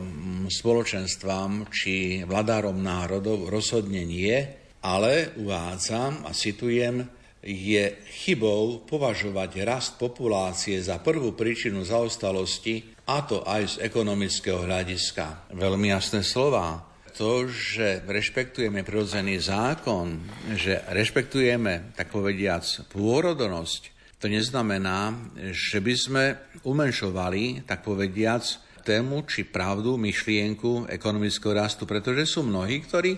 spoločenstvám 0.53 1.73
či 1.73 2.21
vladárom 2.27 2.77
národov, 2.77 3.49
rozhodne 3.49 4.05
nie, 4.05 4.37
ale 4.85 5.33
uvádzam 5.41 6.29
a 6.29 6.31
citujem, 6.37 7.09
je 7.39 7.97
chybou 8.27 8.83
považovať 8.85 9.63
rast 9.63 9.93
populácie 9.97 10.77
za 10.83 10.99
prvú 10.99 11.33
príčinu 11.33 11.87
zaostalosti, 11.87 12.99
a 13.09 13.25
to 13.25 13.41
aj 13.47 13.63
z 13.65 13.75
ekonomického 13.89 14.69
hľadiska. 14.69 15.55
Veľmi 15.57 15.89
jasné 15.89 16.21
slova 16.21 16.85
to, 17.19 17.51
že 17.51 18.07
rešpektujeme 18.07 18.87
prirodzený 18.87 19.43
zákon, 19.43 20.23
že 20.55 20.79
rešpektujeme, 20.87 21.99
tak 21.99 22.15
povediac, 22.15 22.63
pôrodnosť, 22.95 23.98
to 24.19 24.27
neznamená, 24.27 25.15
že 25.55 25.79
by 25.79 25.95
sme 25.95 26.25
umenšovali, 26.67 27.63
tak 27.67 27.87
povediac, 27.87 28.43
tému 28.83 29.29
či 29.29 29.45
pravdu, 29.45 30.01
myšlienku 30.01 30.89
ekonomického 30.89 31.53
rastu, 31.53 31.85
pretože 31.85 32.25
sú 32.25 32.43
mnohí, 32.43 32.81
ktorí, 32.83 33.15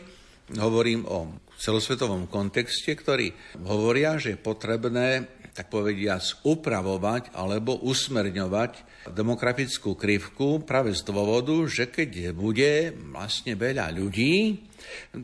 hovorím 0.59 1.07
o 1.07 1.31
celosvetovom 1.61 2.27
kontexte, 2.27 2.91
ktorí 2.97 3.31
hovoria, 3.63 4.19
že 4.19 4.35
je 4.35 4.39
potrebné 4.41 5.31
tak 5.51 5.67
povediac, 5.67 6.23
upravovať 6.47 7.35
alebo 7.35 7.83
usmerňovať 7.83 9.05
demografickú 9.11 9.99
krivku 9.99 10.63
práve 10.63 10.95
z 10.95 11.03
dôvodu, 11.05 11.55
že 11.67 11.91
keď 11.91 12.31
bude 12.33 12.95
vlastne 13.11 13.59
veľa 13.59 13.91
ľudí, 13.91 14.70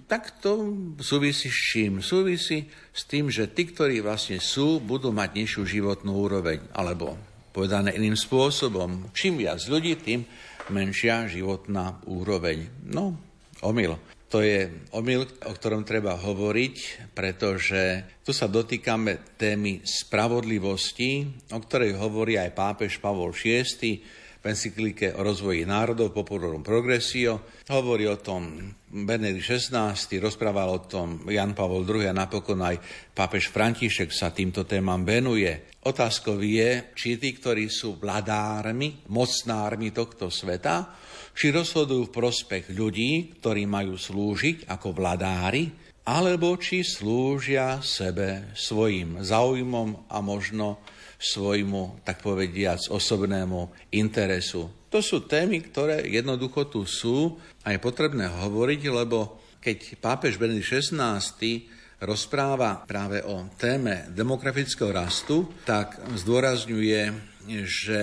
tak 0.07 0.43
to 0.43 0.75
súvisí 1.01 1.49
s 1.49 1.61
čím? 1.75 2.05
Súvisí 2.05 2.67
s 2.93 3.03
tým, 3.07 3.31
že 3.31 3.51
tí, 3.51 3.69
ktorí 3.69 4.03
vlastne 4.03 4.43
sú, 4.43 4.79
budú 4.83 5.11
mať 5.11 5.39
nižšiu 5.39 5.63
životnú 5.67 6.13
úroveň. 6.15 6.63
Alebo 6.75 7.17
povedané 7.57 7.97
iným 7.97 8.19
spôsobom, 8.19 9.09
čím 9.17 9.41
viac 9.41 9.65
ľudí, 9.65 9.97
tým 9.97 10.29
menšia 10.69 11.25
životná 11.31 12.05
úroveň. 12.05 12.69
No, 12.91 13.17
omyl. 13.65 13.97
To 14.27 14.43
je 14.43 14.91
omyl, 14.91 15.23
o 15.23 15.53
ktorom 15.55 15.87
treba 15.87 16.19
hovoriť, 16.19 17.09
pretože 17.15 18.03
tu 18.27 18.35
sa 18.35 18.51
dotýkame 18.51 19.39
témy 19.39 19.87
spravodlivosti, 19.87 21.25
o 21.55 21.59
ktorej 21.63 21.95
hovorí 21.95 22.35
aj 22.35 22.51
pápež 22.51 22.99
Pavol 22.99 23.31
VI 23.31 24.03
v 24.41 24.45
encyklike 24.53 25.17
o 25.17 25.21
rozvoji 25.25 25.65
národov 25.65 26.13
Populorum 26.13 26.65
Progressio. 26.65 27.65
Hovorí 27.69 28.09
o 28.09 28.21
tom 28.21 28.73
Benedikt 28.87 29.45
XVI, 29.45 29.97
rozprával 30.23 30.69
o 30.73 30.85
tom 30.87 31.29
Jan 31.29 31.53
Pavol 31.53 31.85
II 31.85 32.07
a 32.07 32.15
napokon 32.15 32.63
aj 32.63 32.77
pápež 33.13 33.51
František 33.51 34.15
sa 34.15 34.31
týmto 34.31 34.69
témam 34.69 35.03
venuje. 35.03 35.71
Otázkou 35.87 36.39
je, 36.43 36.95
či 36.99 37.19
tí, 37.21 37.37
ktorí 37.37 37.71
sú 37.71 37.99
vladármi, 37.99 39.07
mocnármi 39.13 39.95
tohto 39.95 40.31
sveta, 40.33 40.91
či 41.37 41.53
rozhodujú 41.53 42.09
v 42.09 42.17
prospech 42.17 42.73
ľudí, 42.73 43.37
ktorí 43.39 43.69
majú 43.69 44.01
slúžiť 44.01 44.67
ako 44.73 44.97
vladári, 44.97 45.69
alebo 46.07 46.55
či 46.55 46.87
slúžia 46.87 47.83
sebe, 47.83 48.55
svojim 48.55 49.21
záujmom 49.27 50.07
a 50.07 50.23
možno 50.23 50.79
svojmu, 51.17 52.05
tak 52.05 52.21
povediac, 52.21 52.93
osobnému 52.93 53.93
interesu. 53.97 54.69
To 54.93 55.01
sú 55.01 55.25
témy, 55.25 55.65
ktoré 55.67 56.05
jednoducho 56.07 56.69
tu 56.69 56.85
sú 56.85 57.37
a 57.65 57.73
je 57.73 57.81
potrebné 57.81 58.29
hovoriť, 58.29 58.81
lebo 58.93 59.41
keď 59.59 59.99
pápež 59.99 60.39
Benedikt 60.39 60.87
XVI 60.93 61.21
rozpráva 62.01 62.85
práve 62.85 63.25
o 63.25 63.49
téme 63.57 64.07
demografického 64.13 64.93
rastu, 64.93 65.49
tak 65.65 65.97
zdôrazňuje, 66.13 67.03
že 67.65 68.01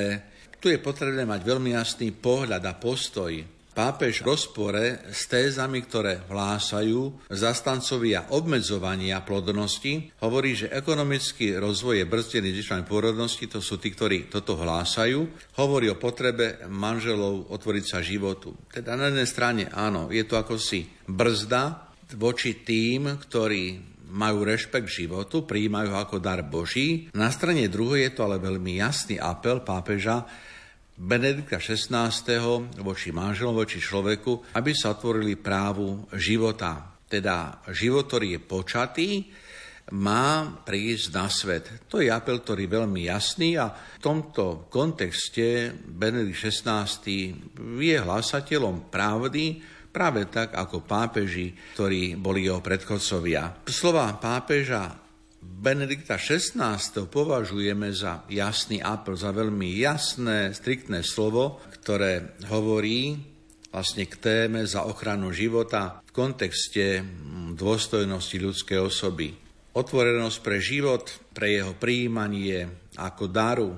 tu 0.57 0.71
je 0.71 0.79
potrebné 0.81 1.27
mať 1.27 1.41
veľmi 1.45 1.77
jasný 1.77 2.09
pohľad 2.15 2.63
a 2.65 2.73
postoj 2.75 3.52
Pápež 3.73 4.21
v 4.21 4.37
rozpore 4.37 5.01
s 5.09 5.25
tézami, 5.25 5.81
ktoré 5.81 6.21
vlásajú 6.29 7.25
zastancovia 7.33 8.29
obmedzovania 8.29 9.25
plodnosti, 9.25 10.13
hovorí, 10.21 10.53
že 10.53 10.69
ekonomický 10.69 11.57
rozvoj 11.57 11.97
je 11.97 12.05
brzdený 12.05 12.53
zvyšovaním 12.53 12.85
pôrodnosti, 12.85 13.41
to 13.49 13.65
sú 13.65 13.81
tí, 13.81 13.89
ktorí 13.89 14.29
toto 14.29 14.53
hlásajú. 14.61 15.25
Hovorí 15.57 15.89
o 15.89 15.97
potrebe 15.97 16.61
manželov 16.69 17.49
otvoriť 17.49 17.85
sa 17.89 18.05
životu. 18.05 18.53
Teda 18.69 18.93
na 18.93 19.09
jednej 19.09 19.25
strane 19.25 19.63
áno, 19.73 20.13
je 20.13 20.21
to 20.21 20.37
ako 20.37 20.61
si 20.61 20.85
brzda 21.09 21.89
voči 22.13 22.61
tým, 22.61 23.09
ktorí 23.09 23.93
majú 24.13 24.45
rešpekt 24.45 24.85
životu, 24.85 25.49
prijímajú 25.49 25.89
ho 25.89 25.97
ako 25.97 26.21
dar 26.21 26.45
Boží. 26.45 27.09
Na 27.17 27.33
strane 27.33 27.65
druhej 27.65 28.05
je 28.05 28.11
to 28.13 28.29
ale 28.29 28.37
veľmi 28.37 28.77
jasný 28.77 29.17
apel 29.17 29.65
pápeža, 29.65 30.29
Benedikta 30.93 31.57
XVI. 31.57 32.69
voči 32.85 33.09
manželom, 33.09 33.57
voči 33.57 33.81
človeku, 33.81 34.53
aby 34.53 34.71
sa 34.77 34.93
otvorili 34.93 35.33
právu 35.35 36.05
života. 36.13 37.01
Teda 37.09 37.65
život, 37.73 38.05
ktorý 38.05 38.37
je 38.37 38.41
počatý, 38.41 39.09
má 39.97 40.63
prísť 40.63 41.05
na 41.11 41.27
svet. 41.27 41.65
To 41.91 41.99
je 41.99 42.07
apel, 42.07 42.39
ktorý 42.39 42.65
je 42.65 42.75
veľmi 42.79 43.01
jasný 43.09 43.59
a 43.59 43.73
v 43.73 43.99
tomto 43.99 44.71
kontexte 44.71 45.75
Benedikt 45.75 46.39
XVI 46.39 46.87
je 47.59 47.95
hlasateľom 47.99 48.87
pravdy, 48.87 49.59
práve 49.93 50.25
tak 50.31 50.55
ako 50.57 50.87
pápeži, 50.87 51.53
ktorí 51.77 52.17
boli 52.17 52.47
jeho 52.47 52.63
predchodcovia. 52.63 53.65
Slova 53.69 54.09
pápeža 54.17 55.02
Benedikta 55.43 56.19
XVI. 56.19 56.75
považujeme 57.07 57.91
za 57.95 58.27
jasný 58.27 58.83
apel, 58.83 59.15
za 59.15 59.31
veľmi 59.31 59.79
jasné, 59.79 60.51
striktné 60.51 61.03
slovo, 61.03 61.63
ktoré 61.79 62.35
hovorí 62.51 63.15
vlastne 63.71 64.05
k 64.05 64.15
téme 64.19 64.63
za 64.67 64.83
ochranu 64.83 65.31
života 65.31 66.03
v 66.03 66.11
kontexte 66.11 67.01
dôstojnosti 67.55 68.37
ľudskej 68.37 68.79
osoby. 68.79 69.33
Otvorenosť 69.73 70.37
pre 70.45 70.61
život, 70.61 71.09
pre 71.33 71.57
jeho 71.57 71.73
príjmanie 71.73 72.69
ako 72.99 73.25
daru 73.25 73.71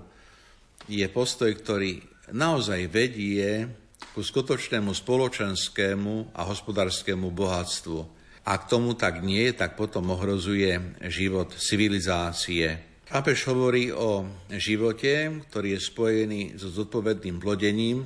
je 0.91 1.07
postoj, 1.07 1.53
ktorý 1.53 2.03
naozaj 2.33 2.91
vedie 2.91 3.69
ku 4.11 4.23
skutočnému 4.23 4.91
spoločenskému 4.91 6.35
a 6.35 6.41
hospodárskému 6.47 7.31
bohatstvu. 7.31 8.14
Ak 8.45 8.69
tomu 8.69 8.93
tak 8.93 9.25
nie 9.25 9.49
je, 9.49 9.57
tak 9.57 9.73
potom 9.73 10.13
ohrozuje 10.13 11.01
život 11.09 11.49
civilizácie. 11.57 12.77
Pápež 13.09 13.49
hovorí 13.49 13.89
o 13.89 14.25
živote, 14.53 15.41
ktorý 15.49 15.77
je 15.77 15.81
spojený 15.81 16.41
so 16.53 16.69
zodpovedným 16.69 17.41
plodením 17.41 18.05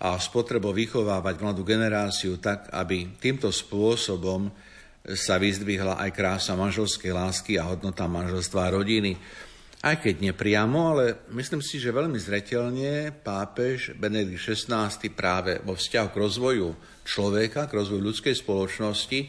a 0.00 0.16
s 0.16 0.32
potrebou 0.32 0.72
vychovávať 0.72 1.44
mladú 1.44 1.60
generáciu 1.60 2.40
tak, 2.40 2.72
aby 2.72 3.20
týmto 3.20 3.52
spôsobom 3.52 4.48
sa 5.12 5.36
vyzdvihla 5.36 5.96
aj 5.96 6.10
krása 6.12 6.52
manželskej 6.56 7.12
lásky 7.12 7.60
a 7.60 7.68
hodnota 7.68 8.08
manželstva 8.08 8.68
a 8.68 8.74
rodiny. 8.80 9.12
Aj 9.80 9.96
keď 9.96 10.28
nepriamo, 10.28 10.92
ale 10.92 11.24
myslím 11.32 11.64
si, 11.64 11.80
že 11.80 11.88
veľmi 11.88 12.20
zretelne 12.20 13.16
pápež 13.16 13.96
Benedikt 13.96 14.44
XVI 14.44 14.92
práve 15.08 15.56
vo 15.64 15.72
vzťahu 15.72 16.08
k 16.12 16.20
rozvoju 16.20 16.68
človeka, 17.00 17.64
k 17.64 17.80
rozvoju 17.80 18.12
ľudskej 18.12 18.36
spoločnosti, 18.36 19.20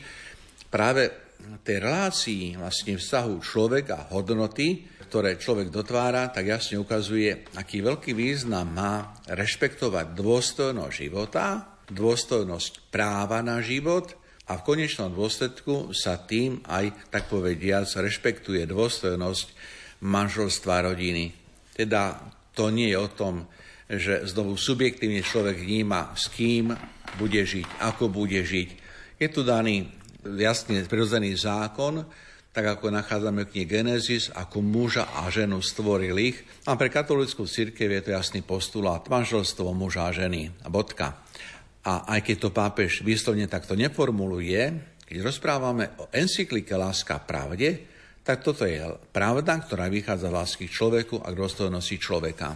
práve 0.67 1.31
tej 1.63 1.77
relácii 1.79 2.59
vlastne 2.59 2.99
vzťahu 2.99 3.33
človeka 3.39 3.95
a 3.95 4.07
hodnoty, 4.11 4.83
ktoré 5.07 5.39
človek 5.39 5.71
dotvára, 5.71 6.27
tak 6.27 6.51
jasne 6.51 6.83
ukazuje, 6.83 7.47
aký 7.55 7.79
veľký 7.79 8.11
význam 8.11 8.75
má 8.75 9.23
rešpektovať 9.31 10.15
dôstojnosť 10.15 10.93
života, 10.95 11.79
dôstojnosť 11.87 12.91
práva 12.91 13.39
na 13.39 13.63
život 13.63 14.15
a 14.51 14.59
v 14.59 14.65
konečnom 14.67 15.15
dôsledku 15.15 15.95
sa 15.95 16.19
tým 16.19 16.59
aj, 16.67 17.07
tak 17.07 17.31
povediac, 17.31 17.87
rešpektuje 17.87 18.67
dôstojnosť 18.67 19.79
manželstva 20.01 20.91
rodiny. 20.91 21.33
Teda 21.73 22.19
to 22.51 22.69
nie 22.73 22.91
je 22.91 22.97
o 22.99 23.09
tom, 23.09 23.47
že 23.91 24.23
znovu 24.27 24.55
subjektívne 24.55 25.19
človek 25.19 25.59
vníma, 25.59 26.15
s 26.15 26.31
kým 26.31 26.71
bude 27.19 27.43
žiť, 27.43 27.83
ako 27.83 28.07
bude 28.07 28.39
žiť. 28.39 28.69
Je 29.19 29.27
tu 29.27 29.43
daný 29.43 29.87
jasne 30.23 30.81
prirodzený 30.87 31.35
zákon, 31.35 32.05
tak 32.51 32.67
ako 32.67 32.91
nachádzame 32.91 33.47
v 33.47 33.51
knihe 33.51 33.67
Genesis, 33.67 34.27
ako 34.27 34.59
muža 34.59 35.07
a 35.15 35.31
ženu 35.31 35.63
stvoril 35.63 36.15
ich. 36.19 36.43
A 36.67 36.75
pre 36.75 36.91
katolickú 36.91 37.47
církev 37.47 37.87
je 37.87 38.01
to 38.03 38.11
jasný 38.11 38.43
postulát 38.43 39.07
manželstvo 39.07 39.71
muža 39.71 40.11
a 40.11 40.15
ženy. 40.15 40.51
A 40.63 40.67
bodka. 40.67 41.23
A 41.87 42.11
aj 42.11 42.19
keď 42.27 42.35
to 42.37 42.49
pápež 42.51 43.07
výslovne 43.07 43.47
takto 43.47 43.73
neformuluje, 43.79 44.61
keď 45.07 45.17
rozprávame 45.23 45.95
o 45.99 46.11
encyklike 46.11 46.75
Láska 46.75 47.23
pravde, 47.23 47.90
tak 48.21 48.45
toto 48.45 48.69
je 48.69 48.77
pravda, 49.09 49.57
ktorá 49.65 49.89
vychádza 49.89 50.29
z 50.29 50.35
lásky 50.37 50.65
človeku 50.69 51.21
a 51.25 51.33
k 51.33 51.39
dôstojnosti 51.41 51.97
človeka. 51.97 52.53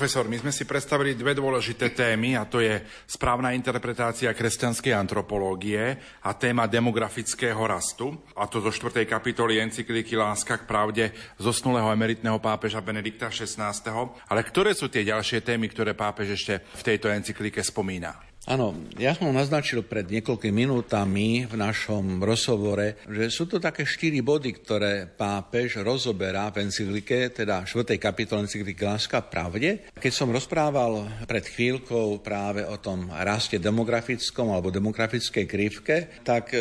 Profesor, 0.00 0.32
my 0.32 0.40
sme 0.40 0.48
si 0.48 0.64
predstavili 0.64 1.12
dve 1.12 1.36
dôležité 1.36 1.92
témy 1.92 2.32
a 2.32 2.48
to 2.48 2.56
je 2.56 2.72
správna 3.04 3.52
interpretácia 3.52 4.32
kresťanskej 4.32 4.96
antropológie 4.96 5.92
a 6.24 6.32
téma 6.32 6.64
demografického 6.64 7.60
rastu 7.68 8.08
a 8.32 8.48
to 8.48 8.64
zo 8.64 8.72
4. 8.72 9.04
kapitoly 9.04 9.60
encykliky 9.60 10.16
Láska 10.16 10.56
k 10.56 10.64
pravde 10.64 11.12
zosnulého 11.36 11.92
emeritného 11.92 12.40
pápeža 12.40 12.80
Benedikta 12.80 13.28
XVI. 13.28 13.76
Ale 14.24 14.40
ktoré 14.40 14.72
sú 14.72 14.88
tie 14.88 15.04
ďalšie 15.04 15.44
témy, 15.44 15.68
ktoré 15.68 15.92
pápež 15.92 16.32
ešte 16.32 16.64
v 16.80 16.80
tejto 16.80 17.12
encyklike 17.12 17.60
spomína? 17.60 18.29
Áno, 18.48 18.72
ja 18.96 19.12
som 19.12 19.28
naznačil 19.36 19.84
pred 19.84 20.08
niekoľkými 20.08 20.64
minútami 20.64 21.44
v 21.44 21.54
našom 21.60 22.24
rozhovore, 22.24 22.96
že 23.04 23.28
sú 23.28 23.44
to 23.44 23.60
také 23.60 23.84
štyri 23.84 24.24
body, 24.24 24.56
ktoré 24.56 25.04
pápež 25.04 25.84
rozoberá 25.84 26.48
v 26.48 26.64
encyklike, 26.64 27.36
teda 27.36 27.68
4. 27.68 28.00
kapitole 28.00 28.48
encykliky 28.48 28.80
Láska 28.80 29.20
pravde. 29.28 29.84
Keď 29.92 30.12
som 30.12 30.32
rozprával 30.32 31.04
pred 31.28 31.44
chvíľkou 31.44 32.24
práve 32.24 32.64
o 32.64 32.80
tom 32.80 33.12
raste 33.12 33.60
demografickom 33.60 34.48
alebo 34.48 34.72
demografickej 34.72 35.44
krivke, 35.44 35.96
tak 36.24 36.56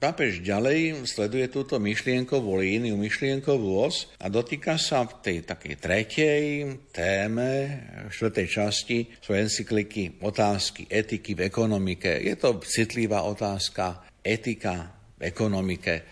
Pápež 0.00 0.40
ďalej 0.40 1.04
sleduje 1.04 1.52
túto 1.52 1.76
myšlienkovú 1.76 2.56
líniu, 2.56 2.96
myšlienkovú 2.96 3.84
os 3.84 4.08
a 4.16 4.32
dotýka 4.32 4.80
sa 4.80 5.04
v 5.04 5.12
tej 5.20 5.38
takej 5.44 5.74
tretej 5.76 6.44
téme, 6.88 7.48
štvrtej 8.08 8.46
časti 8.48 8.98
svojej 9.20 9.44
encykliky 9.44 10.24
otázky 10.24 10.88
etiky 10.88 11.36
v 11.36 11.52
ekonomike. 11.52 12.16
Je 12.16 12.32
to 12.40 12.64
citlivá 12.64 13.28
otázka 13.28 14.08
etika 14.24 14.88
v 15.20 15.28
ekonomike. 15.28 16.08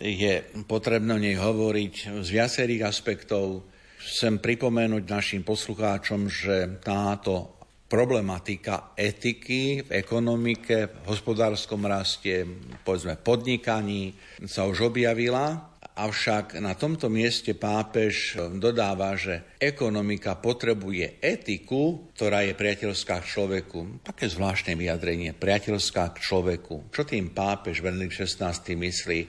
Je 0.00 0.40
potrebné 0.64 1.12
o 1.12 1.20
nej 1.20 1.36
hovoriť 1.36 2.24
z 2.24 2.28
viacerých 2.32 2.88
aspektov. 2.88 3.68
Chcem 4.00 4.40
pripomenúť 4.40 5.04
našim 5.04 5.44
poslucháčom, 5.44 6.32
že 6.32 6.80
táto 6.80 7.55
problematika 7.86 8.92
etiky 8.98 9.86
v 9.86 9.90
ekonomike, 9.94 10.90
v 10.90 11.06
hospodárskom 11.06 11.86
raste, 11.86 12.42
povedzme 12.82 13.14
podnikaní 13.14 14.14
sa 14.42 14.66
už 14.66 14.90
objavila, 14.90 15.70
avšak 15.96 16.60
na 16.60 16.76
tomto 16.76 17.08
mieste 17.08 17.56
pápež 17.56 18.36
dodáva, 18.60 19.16
že 19.16 19.56
ekonomika 19.56 20.36
potrebuje 20.36 21.22
etiku, 21.24 22.12
ktorá 22.12 22.44
je 22.44 22.52
priateľská 22.52 23.24
k 23.24 23.30
človeku. 23.32 24.04
Také 24.04 24.28
zvláštne 24.28 24.76
vyjadrenie, 24.76 25.32
priateľská 25.32 26.12
k 26.12 26.20
človeku. 26.20 26.92
Čo 26.92 27.02
tým 27.08 27.32
pápež 27.32 27.80
Benedikt 27.80 28.18
XVI 28.18 28.52
myslí? 28.60 29.20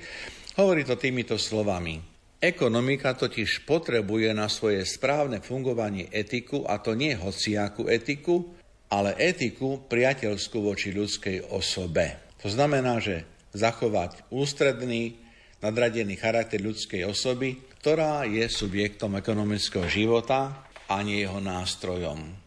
Hovorí 0.60 0.84
to 0.84 1.00
týmito 1.00 1.40
slovami. 1.40 2.17
Ekonomika 2.38 3.18
totiž 3.18 3.66
potrebuje 3.66 4.30
na 4.38 4.46
svoje 4.46 4.86
správne 4.86 5.42
fungovanie 5.42 6.06
etiku, 6.14 6.70
a 6.70 6.78
to 6.78 6.94
nie 6.94 7.18
hociakú 7.18 7.90
etiku, 7.90 8.54
ale 8.94 9.18
etiku 9.18 9.82
priateľskú 9.90 10.62
voči 10.62 10.94
ľudskej 10.94 11.50
osobe. 11.50 12.38
To 12.46 12.48
znamená, 12.54 13.02
že 13.02 13.26
zachovať 13.58 14.30
ústredný, 14.30 15.18
nadradený 15.66 16.14
charakter 16.14 16.62
ľudskej 16.62 17.10
osoby, 17.10 17.58
ktorá 17.82 18.30
je 18.30 18.46
subjektom 18.46 19.18
ekonomického 19.18 19.90
života 19.90 20.62
a 20.86 21.02
nie 21.02 21.26
jeho 21.26 21.42
nástrojom. 21.42 22.47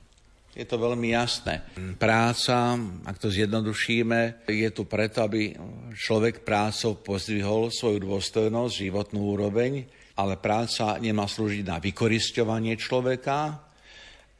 Je 0.60 0.68
to 0.68 0.76
veľmi 0.76 1.16
jasné. 1.16 1.64
Práca, 1.96 2.76
ak 3.08 3.16
to 3.16 3.32
zjednodušíme, 3.32 4.44
je 4.44 4.68
tu 4.76 4.84
preto, 4.84 5.24
aby 5.24 5.56
človek 5.96 6.44
prácou 6.44 7.00
pozdvihol 7.00 7.72
svoju 7.72 8.04
dôstojnosť, 8.04 8.74
životnú 8.76 9.24
úroveň, 9.40 9.88
ale 10.20 10.36
práca 10.36 11.00
nemá 11.00 11.24
slúžiť 11.24 11.64
na 11.64 11.80
vykorisťovanie 11.80 12.76
človeka, 12.76 13.56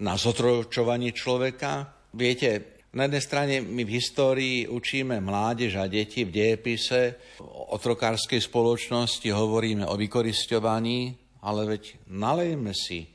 na 0.04 0.12
zotročovanie 0.20 1.16
človeka. 1.16 1.88
Viete, 2.12 2.84
na 2.92 3.08
jednej 3.08 3.24
strane 3.24 3.54
my 3.64 3.80
v 3.88 3.96
histórii 3.96 4.68
učíme 4.68 5.24
mládež 5.24 5.80
a 5.80 5.88
deti 5.88 6.28
v 6.28 6.36
dejepise 6.36 7.16
o 7.40 7.80
otrokárskej 7.80 8.44
spoločnosti, 8.44 9.24
hovoríme 9.24 9.88
o 9.88 9.96
vykorisťovaní, 9.96 11.16
ale 11.48 11.60
veď 11.64 12.12
nalejme 12.12 12.76
si, 12.76 13.08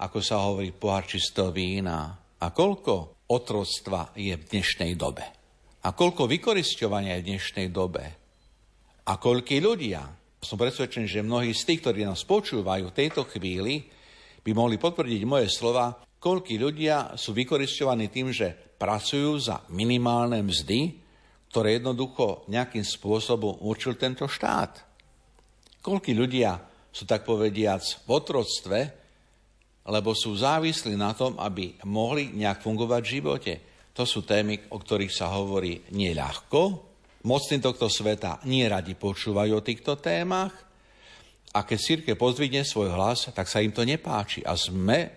ako 0.00 0.24
sa 0.24 0.40
hovorí, 0.48 0.72
pohár 0.72 1.04
čistého 1.04 1.52
vína, 1.52 2.17
a 2.38 2.46
koľko 2.54 3.26
otroctva 3.26 4.14
je 4.14 4.34
v 4.34 4.44
dnešnej 4.46 4.94
dobe? 4.94 5.24
A 5.82 5.94
koľko 5.94 6.30
vykoristovania 6.30 7.18
je 7.18 7.22
v 7.22 7.28
dnešnej 7.34 7.68
dobe? 7.70 8.04
A 9.08 9.12
koľkí 9.18 9.58
ľudia? 9.58 10.04
Som 10.38 10.60
presvedčený, 10.60 11.06
že 11.10 11.26
mnohí 11.26 11.50
z 11.50 11.66
tých, 11.66 11.80
ktorí 11.82 12.06
nás 12.06 12.22
počúvajú 12.22 12.90
v 12.90 12.98
tejto 12.98 13.26
chvíli, 13.26 13.90
by 14.46 14.50
mohli 14.54 14.78
potvrdiť 14.78 15.22
moje 15.26 15.50
slova, 15.50 15.98
koľkí 15.98 16.56
ľudia 16.62 17.18
sú 17.18 17.34
vykoristovaní 17.34 18.06
tým, 18.06 18.30
že 18.30 18.54
pracujú 18.78 19.34
za 19.42 19.66
minimálne 19.74 20.38
mzdy, 20.46 20.94
ktoré 21.50 21.82
jednoducho 21.82 22.46
nejakým 22.46 22.86
spôsobom 22.86 23.58
určil 23.66 23.98
tento 23.98 24.30
štát. 24.30 24.84
Koľkí 25.82 26.14
ľudia 26.14 26.54
sú 26.92 27.02
tak 27.08 27.26
povediac 27.26 27.82
v 28.06 28.08
otroctve, 28.08 28.78
lebo 29.88 30.12
sú 30.12 30.36
závislí 30.36 30.94
na 30.94 31.16
tom, 31.16 31.40
aby 31.40 31.80
mohli 31.88 32.36
nejak 32.36 32.60
fungovať 32.60 33.00
v 33.00 33.12
živote. 33.18 33.52
To 33.96 34.04
sú 34.04 34.22
témy, 34.22 34.68
o 34.70 34.78
ktorých 34.78 35.10
sa 35.10 35.32
hovorí 35.32 35.80
neľahko. 35.90 36.60
Mocní 37.24 37.58
tohto 37.58 37.90
sveta 37.90 38.44
nie 38.46 38.62
radi 38.68 38.94
počúvajú 38.94 39.58
o 39.58 39.64
týchto 39.64 39.98
témach 39.98 40.54
a 41.56 41.64
keď 41.64 41.78
círke 41.80 42.12
pozdvihne 42.14 42.62
svoj 42.62 42.92
hlas, 42.92 43.32
tak 43.32 43.48
sa 43.48 43.64
im 43.64 43.72
to 43.72 43.82
nepáči 43.82 44.44
a 44.44 44.54
sme 44.54 45.08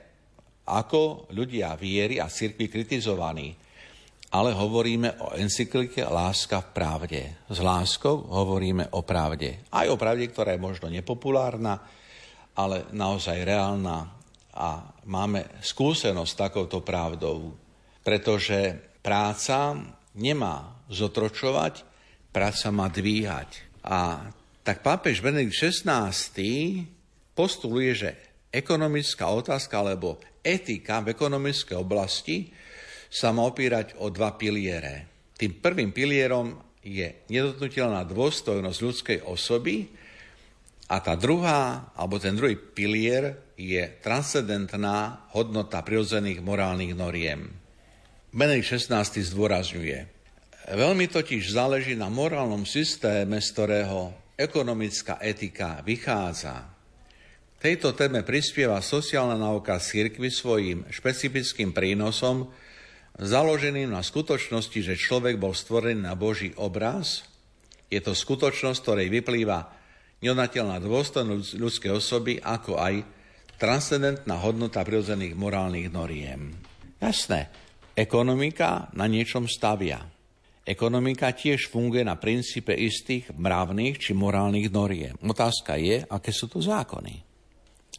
ako 0.65 1.27
ľudia 1.35 1.75
viery 1.75 2.17
a 2.17 2.31
církvy 2.31 2.71
kritizovaní. 2.71 3.53
Ale 4.31 4.55
hovoríme 4.55 5.19
o 5.27 5.35
encyklike 5.35 6.07
Láska 6.07 6.63
v 6.63 6.71
pravde. 6.71 7.21
S 7.51 7.59
láskou 7.59 8.31
hovoríme 8.31 8.95
o 8.95 9.03
pravde. 9.03 9.67
Aj 9.67 9.83
o 9.91 9.99
pravde, 9.99 10.31
ktorá 10.31 10.55
je 10.55 10.63
možno 10.63 10.87
nepopulárna, 10.87 11.83
ale 12.55 12.87
naozaj 12.95 13.43
reálna 13.43 14.20
a 14.61 14.85
máme 15.09 15.57
skúsenosť 15.65 16.29
s 16.29 16.37
takouto 16.37 16.85
pravdou, 16.85 17.57
pretože 18.05 18.77
práca 19.01 19.73
nemá 20.13 20.77
zotročovať, 20.85 21.81
práca 22.29 22.67
má 22.69 22.85
dvíhať. 22.85 23.81
A 23.81 24.29
tak 24.61 24.85
pápež 24.85 25.25
Benedikt 25.25 25.57
XVI 25.57 26.13
postuluje, 27.33 27.91
že 27.97 28.09
ekonomická 28.53 29.33
otázka 29.33 29.81
alebo 29.81 30.21
etika 30.45 31.01
v 31.01 31.17
ekonomickej 31.17 31.77
oblasti 31.81 32.53
sa 33.09 33.33
má 33.33 33.41
opírať 33.49 33.97
o 33.97 34.13
dva 34.13 34.37
piliere. 34.37 35.09
Tým 35.41 35.57
prvým 35.57 35.89
pilierom 35.89 36.53
je 36.85 37.25
nedotknutelná 37.33 38.05
dôstojnosť 38.05 38.77
ľudskej 38.77 39.19
osoby 39.25 39.89
a 40.91 41.01
tá 41.01 41.17
druhá, 41.17 41.89
alebo 41.97 42.21
ten 42.21 42.37
druhý 42.37 42.53
pilier 42.53 43.50
je 43.61 43.83
transcendentná 44.01 45.29
hodnota 45.37 45.85
prirodzených 45.85 46.41
morálnych 46.41 46.97
noriem. 46.97 47.53
Benedikt 48.33 48.73
XVI 48.73 49.05
zdôrazňuje, 49.05 49.97
veľmi 50.73 51.05
totiž 51.11 51.53
záleží 51.53 51.93
na 51.93 52.09
morálnom 52.09 52.65
systéme, 52.65 53.37
z 53.37 53.47
ktorého 53.53 53.99
ekonomická 54.33 55.21
etika 55.21 55.85
vychádza. 55.85 56.73
Tejto 57.61 57.93
téme 57.93 58.25
prispieva 58.25 58.81
sociálna 58.81 59.37
nauka 59.37 59.77
cirkvi 59.77 60.33
svojim 60.33 60.89
špecifickým 60.89 61.69
prínosom, 61.69 62.49
založeným 63.21 63.93
na 63.93 64.01
skutočnosti, 64.01 64.79
že 64.81 64.97
človek 64.97 65.37
bol 65.37 65.53
stvorený 65.53 66.09
na 66.09 66.17
Boží 66.17 66.57
obraz. 66.57 67.21
Je 67.93 68.01
to 68.01 68.17
skutočnosť, 68.17 68.79
ktorej 68.81 69.13
vyplýva 69.13 69.69
neodnateľná 70.25 70.81
dôstojnosť 70.81 71.49
ľudskej 71.61 71.91
osoby, 71.93 72.33
ako 72.41 72.81
aj 72.81 73.20
transcendentná 73.61 74.41
hodnota 74.41 74.81
prirodzených 74.81 75.37
morálnych 75.37 75.93
noriem. 75.93 76.49
Jasné, 76.97 77.53
ekonomika 77.93 78.89
na 78.97 79.05
niečom 79.05 79.45
stavia. 79.45 80.01
Ekonomika 80.65 81.29
tiež 81.29 81.69
funguje 81.69 82.01
na 82.01 82.17
princípe 82.17 82.73
istých 82.73 83.29
mravných 83.37 84.01
či 84.01 84.17
morálnych 84.17 84.73
noriem. 84.73 85.13
Otázka 85.21 85.77
je, 85.77 86.01
aké 86.01 86.33
sú 86.33 86.49
to 86.49 86.57
zákony. 86.57 87.21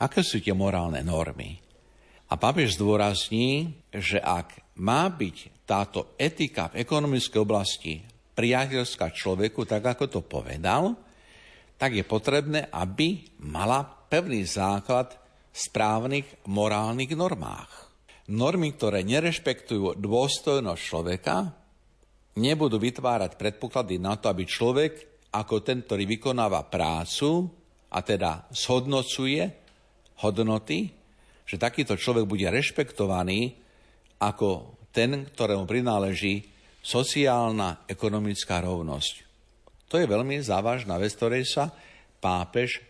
Aké 0.02 0.26
sú 0.26 0.42
tie 0.42 0.50
morálne 0.50 0.98
normy? 1.06 1.62
A 2.26 2.34
pápež 2.34 2.74
zdôrazní, 2.74 3.70
že 3.94 4.18
ak 4.18 4.74
má 4.82 5.06
byť 5.06 5.62
táto 5.62 6.18
etika 6.18 6.74
v 6.74 6.82
ekonomickej 6.82 7.38
oblasti 7.38 8.02
priateľská 8.34 9.14
človeku, 9.14 9.62
tak 9.62 9.94
ako 9.94 10.10
to 10.10 10.20
povedal, 10.26 10.98
tak 11.78 11.94
je 11.94 12.02
potrebné, 12.02 12.66
aby 12.74 13.30
mala 13.46 13.86
pevný 14.10 14.42
základ 14.42 15.21
správnych 15.52 16.48
morálnych 16.48 17.12
normách. 17.12 17.92
Normy, 18.32 18.72
ktoré 18.72 19.04
nerešpektujú 19.04 20.00
dôstojnosť 20.00 20.82
človeka, 20.82 21.52
nebudú 22.40 22.80
vytvárať 22.80 23.36
predpoklady 23.36 24.00
na 24.00 24.16
to, 24.16 24.32
aby 24.32 24.48
človek, 24.48 24.92
ako 25.32 25.60
ten, 25.60 25.84
ktorý 25.84 26.08
vykonáva 26.08 26.64
prácu, 26.64 27.52
a 27.92 27.98
teda 28.00 28.48
shodnocuje 28.48 29.52
hodnoty, 30.24 30.88
že 31.44 31.60
takýto 31.60 32.00
človek 32.00 32.24
bude 32.24 32.48
rešpektovaný 32.48 33.52
ako 34.16 34.80
ten, 34.94 35.28
ktorému 35.28 35.68
prináleží 35.68 36.48
sociálna 36.80 37.84
ekonomická 37.84 38.64
rovnosť. 38.64 39.14
To 39.92 40.00
je 40.00 40.08
veľmi 40.08 40.40
závažná 40.40 40.96
vec, 40.96 41.12
ktorej 41.12 41.44
sa 41.44 41.68
pápež 42.16 42.80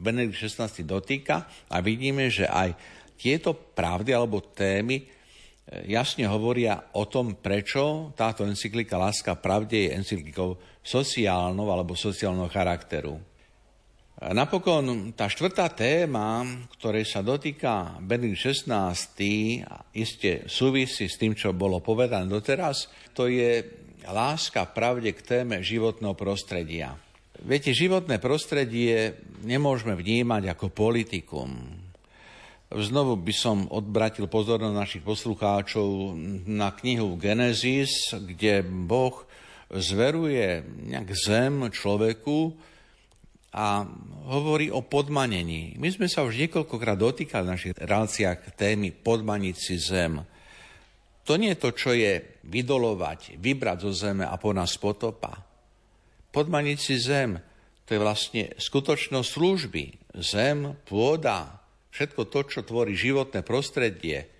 Benedikt 0.00 0.40
XVI 0.40 0.72
dotýka 0.82 1.44
a 1.68 1.76
vidíme, 1.84 2.32
že 2.32 2.48
aj 2.48 2.72
tieto 3.20 3.52
pravdy 3.52 4.16
alebo 4.16 4.40
témy 4.40 4.96
e, 4.96 5.04
jasne 5.92 6.24
hovoria 6.24 6.88
o 6.96 7.04
tom, 7.04 7.36
prečo 7.36 8.16
táto 8.16 8.48
encyklika 8.48 8.96
Láska 8.96 9.36
pravde 9.36 9.86
je 9.86 9.94
encyklikou 10.00 10.56
sociálnou 10.80 11.68
alebo 11.68 11.92
sociálneho 11.92 12.48
charakteru. 12.48 13.20
Napokon 14.20 15.16
tá 15.16 15.32
štvrtá 15.32 15.72
téma, 15.72 16.44
ktorej 16.76 17.08
sa 17.08 17.24
dotýka 17.24 17.96
Benedikt 18.04 18.52
XVI, 18.68 18.92
iste 19.96 20.44
súvisí 20.44 21.08
s 21.08 21.16
tým, 21.16 21.32
čo 21.32 21.56
bolo 21.56 21.80
povedané 21.80 22.28
doteraz, 22.28 22.92
to 23.16 23.32
je 23.32 23.64
láska 24.04 24.68
pravde 24.76 25.16
k 25.16 25.24
téme 25.24 25.64
životného 25.64 26.12
prostredia. 26.12 27.00
Viete, 27.40 27.72
životné 27.72 28.20
prostredie 28.20 29.16
nemôžeme 29.48 29.96
vnímať 29.96 30.52
ako 30.52 30.68
politikum. 30.68 31.56
Znovu 32.68 33.16
by 33.16 33.32
som 33.32 33.64
odbratil 33.72 34.28
pozornosť 34.28 34.76
našich 34.76 35.00
poslucháčov 35.00 36.12
na 36.44 36.68
knihu 36.76 37.16
Genesis, 37.16 38.12
kde 38.12 38.60
Boh 38.60 39.24
zveruje 39.72 40.60
nejak 40.92 41.08
zem 41.16 41.72
človeku 41.72 42.52
a 43.56 43.88
hovorí 44.28 44.68
o 44.68 44.84
podmanení. 44.84 45.80
My 45.80 45.88
sme 45.88 46.12
sa 46.12 46.28
už 46.28 46.36
niekoľkokrát 46.44 47.00
dotýkali 47.00 47.42
v 47.48 47.52
našich 47.56 47.74
reláciách 47.80 48.52
témy 48.52 48.92
podmaniť 48.92 49.56
si 49.56 49.80
zem. 49.80 50.20
To 51.24 51.40
nie 51.40 51.56
je 51.56 51.62
to, 51.64 51.70
čo 51.72 51.96
je 51.96 52.20
vydolovať, 52.44 53.40
vybrať 53.40 53.88
zo 53.88 53.92
zeme 53.96 54.28
a 54.28 54.36
po 54.36 54.52
nás 54.52 54.76
potopa. 54.76 55.49
Podmaniť 56.30 56.78
si 56.78 56.96
zem, 56.98 57.42
to 57.86 57.98
je 57.98 58.00
vlastne 58.00 58.42
skutočnosť 58.54 59.28
služby. 59.28 59.84
Zem, 60.22 60.78
pôda, 60.86 61.58
všetko 61.90 62.30
to, 62.30 62.40
čo 62.46 62.60
tvorí 62.62 62.94
životné 62.94 63.42
prostredie, 63.42 64.30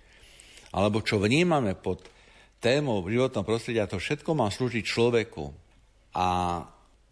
alebo 0.71 1.03
čo 1.03 1.19
vnímame 1.19 1.75
pod 1.75 2.07
témou 2.63 3.03
životného 3.03 3.43
prostredia, 3.43 3.91
to 3.91 3.99
všetko 3.99 4.31
má 4.31 4.47
slúžiť 4.47 4.83
človeku. 4.87 5.51
A 6.15 6.27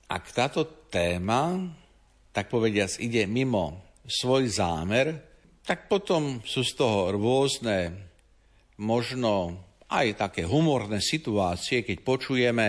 ak 0.08 0.24
táto 0.32 0.64
téma, 0.88 1.60
tak 2.32 2.48
povediac, 2.48 2.96
ide 3.04 3.28
mimo 3.28 3.84
svoj 4.08 4.48
zámer, 4.48 5.20
tak 5.68 5.92
potom 5.92 6.40
sú 6.48 6.64
z 6.64 6.74
toho 6.80 7.12
rôzne, 7.14 7.94
možno 8.80 9.60
aj 9.92 10.18
také 10.18 10.48
humorné 10.48 11.04
situácie, 11.04 11.84
keď 11.84 11.98
počujeme 12.06 12.68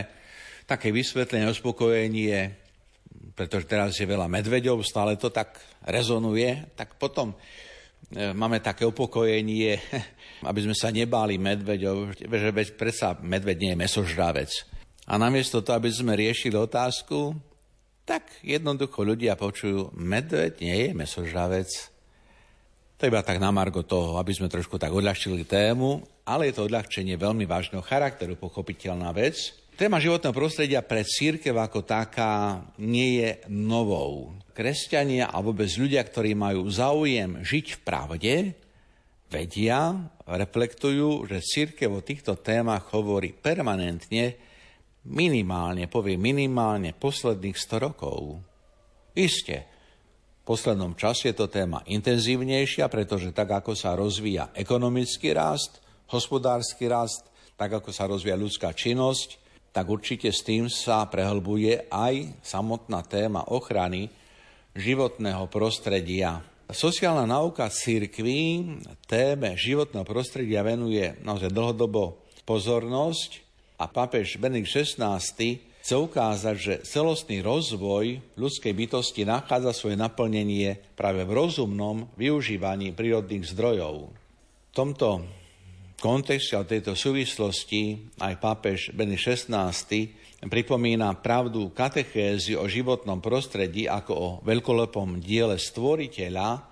také 0.71 0.95
vysvetlenie, 0.95 1.51
uspokojenie, 1.51 2.55
pretože 3.35 3.67
teraz 3.67 3.99
je 3.99 4.07
veľa 4.07 4.31
medveďov, 4.31 4.87
stále 4.87 5.19
to 5.19 5.35
tak 5.35 5.59
rezonuje, 5.83 6.71
tak 6.79 6.95
potom 6.95 7.35
e, 7.35 8.31
máme 8.31 8.63
také 8.63 8.87
upokojenie, 8.87 9.83
aby 10.51 10.61
sme 10.63 10.77
sa 10.79 10.95
nebáli 10.95 11.43
medveďov, 11.43 12.15
že 12.23 12.51
veď 12.55 12.79
predsa 12.79 13.19
medveď 13.19 13.57
nie 13.59 13.71
je 13.75 13.83
mesožravec. 13.83 14.51
A 15.11 15.19
namiesto 15.19 15.59
toho, 15.59 15.75
aby 15.75 15.91
sme 15.91 16.15
riešili 16.15 16.55
otázku, 16.55 17.35
tak 18.07 18.31
jednoducho 18.47 19.03
ľudia 19.03 19.35
počujú, 19.35 19.91
medveď 19.99 20.63
nie 20.63 20.77
je 20.87 20.91
mesožravec. 20.95 21.71
To 23.01 23.09
iba 23.09 23.25
tak 23.27 23.43
na 23.43 23.51
margo 23.51 23.83
toho, 23.83 24.23
aby 24.23 24.31
sme 24.31 24.47
trošku 24.47 24.79
tak 24.79 24.95
odľahčili 24.95 25.43
tému, 25.43 26.05
ale 26.23 26.51
je 26.51 26.55
to 26.55 26.69
odľahčenie 26.71 27.19
veľmi 27.19 27.49
vážneho 27.49 27.83
charakteru, 27.83 28.39
pochopiteľná 28.39 29.11
vec. 29.11 29.60
Téma 29.81 29.97
životného 29.97 30.37
prostredia 30.37 30.85
pre 30.85 31.01
církev 31.09 31.57
ako 31.57 31.81
taká 31.81 32.61
nie 32.77 33.25
je 33.25 33.41
novou. 33.49 34.37
Kresťania 34.53 35.33
a 35.33 35.41
vôbec 35.41 35.73
ľudia, 35.73 36.05
ktorí 36.05 36.37
majú 36.37 36.69
záujem 36.69 37.41
žiť 37.41 37.67
v 37.73 37.79
pravde, 37.81 38.35
vedia, 39.33 39.97
reflektujú, 40.29 41.25
že 41.25 41.41
církev 41.41 41.89
o 41.97 42.05
týchto 42.05 42.37
témach 42.45 42.93
hovorí 42.93 43.33
permanentne, 43.33 44.37
minimálne, 45.09 45.89
povie 45.89 46.21
minimálne 46.21 46.93
posledných 46.93 47.57
100 47.57 47.81
rokov. 47.81 48.37
Isté, 49.17 49.65
v 49.65 50.43
poslednom 50.45 50.93
čase 50.93 51.33
je 51.33 51.41
to 51.41 51.49
téma 51.49 51.81
intenzívnejšia, 51.89 52.85
pretože 52.93 53.33
tak, 53.33 53.65
ako 53.65 53.73
sa 53.73 53.97
rozvíja 53.97 54.53
ekonomický 54.53 55.33
rast, 55.33 55.81
hospodársky 56.13 56.85
rast, 56.85 57.33
tak, 57.57 57.81
ako 57.81 57.89
sa 57.97 58.05
rozvíja 58.05 58.37
ľudská 58.37 58.77
činnosť, 58.77 59.40
tak 59.71 59.87
určite 59.87 60.35
s 60.35 60.43
tým 60.43 60.67
sa 60.67 61.07
prehlbuje 61.07 61.91
aj 61.91 62.43
samotná 62.43 63.07
téma 63.07 63.47
ochrany 63.47 64.11
životného 64.75 65.47
prostredia. 65.47 66.43
Sociálna 66.71 67.27
nauka 67.27 67.67
církvy 67.67 68.63
téme 69.11 69.59
životného 69.59 70.07
prostredia 70.07 70.63
venuje 70.63 71.19
naozaj 71.27 71.51
dlhodobo 71.51 72.23
pozornosť 72.47 73.43
a 73.79 73.91
pápež 73.91 74.39
Benedikt 74.39 74.71
XVI 74.71 75.19
chce 75.81 75.95
ukázať, 75.97 76.57
že 76.59 76.75
celostný 76.87 77.43
rozvoj 77.43 78.23
ľudskej 78.39 78.73
bytosti 78.77 79.27
nachádza 79.27 79.75
svoje 79.75 79.97
naplnenie 79.99 80.79
práve 80.95 81.27
v 81.27 81.33
rozumnom 81.35 82.07
využívaní 82.15 82.95
prírodných 82.95 83.49
zdrojov. 83.51 84.13
V 84.71 84.73
tomto 84.77 85.40
kontexte 86.01 86.57
a 86.57 86.65
tejto 86.65 86.97
súvislosti 86.97 88.11
aj 88.25 88.35
pápež 88.41 88.91
Beny 88.97 89.21
XVI 89.21 89.69
pripomína 90.41 91.21
pravdu 91.21 91.69
katechézy 91.77 92.57
o 92.57 92.65
životnom 92.65 93.21
prostredí 93.21 93.85
ako 93.85 94.13
o 94.17 94.29
veľkolepom 94.41 95.21
diele 95.21 95.61
stvoriteľa, 95.61 96.65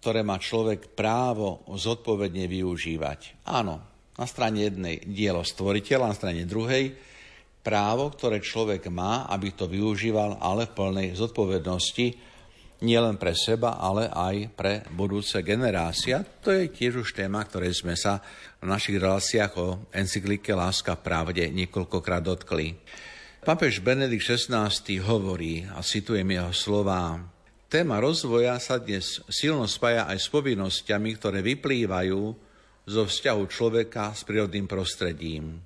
ktoré 0.00 0.24
má 0.24 0.40
človek 0.40 0.96
právo 0.96 1.68
zodpovedne 1.68 2.48
využívať. 2.48 3.44
Áno, 3.44 3.84
na 4.16 4.24
strane 4.24 4.72
jednej 4.72 5.04
dielo 5.04 5.44
stvoriteľa, 5.44 6.08
na 6.08 6.16
strane 6.16 6.48
druhej 6.48 6.96
právo, 7.60 8.08
ktoré 8.16 8.40
človek 8.40 8.88
má, 8.88 9.28
aby 9.28 9.52
to 9.52 9.68
využíval, 9.68 10.40
ale 10.40 10.64
v 10.68 10.76
plnej 10.76 11.08
zodpovednosti, 11.12 12.33
nielen 12.82 13.20
pre 13.20 13.36
seba, 13.36 13.78
ale 13.78 14.10
aj 14.10 14.50
pre 14.56 14.72
budúce 14.90 15.38
generácie. 15.44 16.18
To 16.42 16.50
je 16.50 16.72
tiež 16.72 17.06
už 17.06 17.14
téma, 17.14 17.44
ktoré 17.46 17.70
sme 17.70 17.94
sa 17.94 18.18
v 18.58 18.66
našich 18.66 18.98
reláciách 18.98 19.52
o 19.60 19.78
encyklike 19.92 20.50
Láska 20.56 20.98
pravde 20.98 21.46
niekoľkokrát 21.52 22.24
dotkli. 22.24 22.74
Papež 23.44 23.84
Benedikt 23.84 24.24
XVI 24.24 24.72
hovorí, 25.04 25.68
a 25.68 25.84
citujem 25.84 26.24
jeho 26.24 26.52
slova, 26.56 27.20
téma 27.68 28.00
rozvoja 28.00 28.56
sa 28.56 28.80
dnes 28.80 29.20
silno 29.28 29.68
spája 29.68 30.08
aj 30.08 30.16
s 30.16 30.32
povinnosťami, 30.32 31.10
ktoré 31.20 31.44
vyplývajú 31.44 32.20
zo 32.88 33.02
vzťahu 33.04 33.42
človeka 33.48 34.16
s 34.16 34.24
prírodným 34.24 34.64
prostredím. 34.64 35.60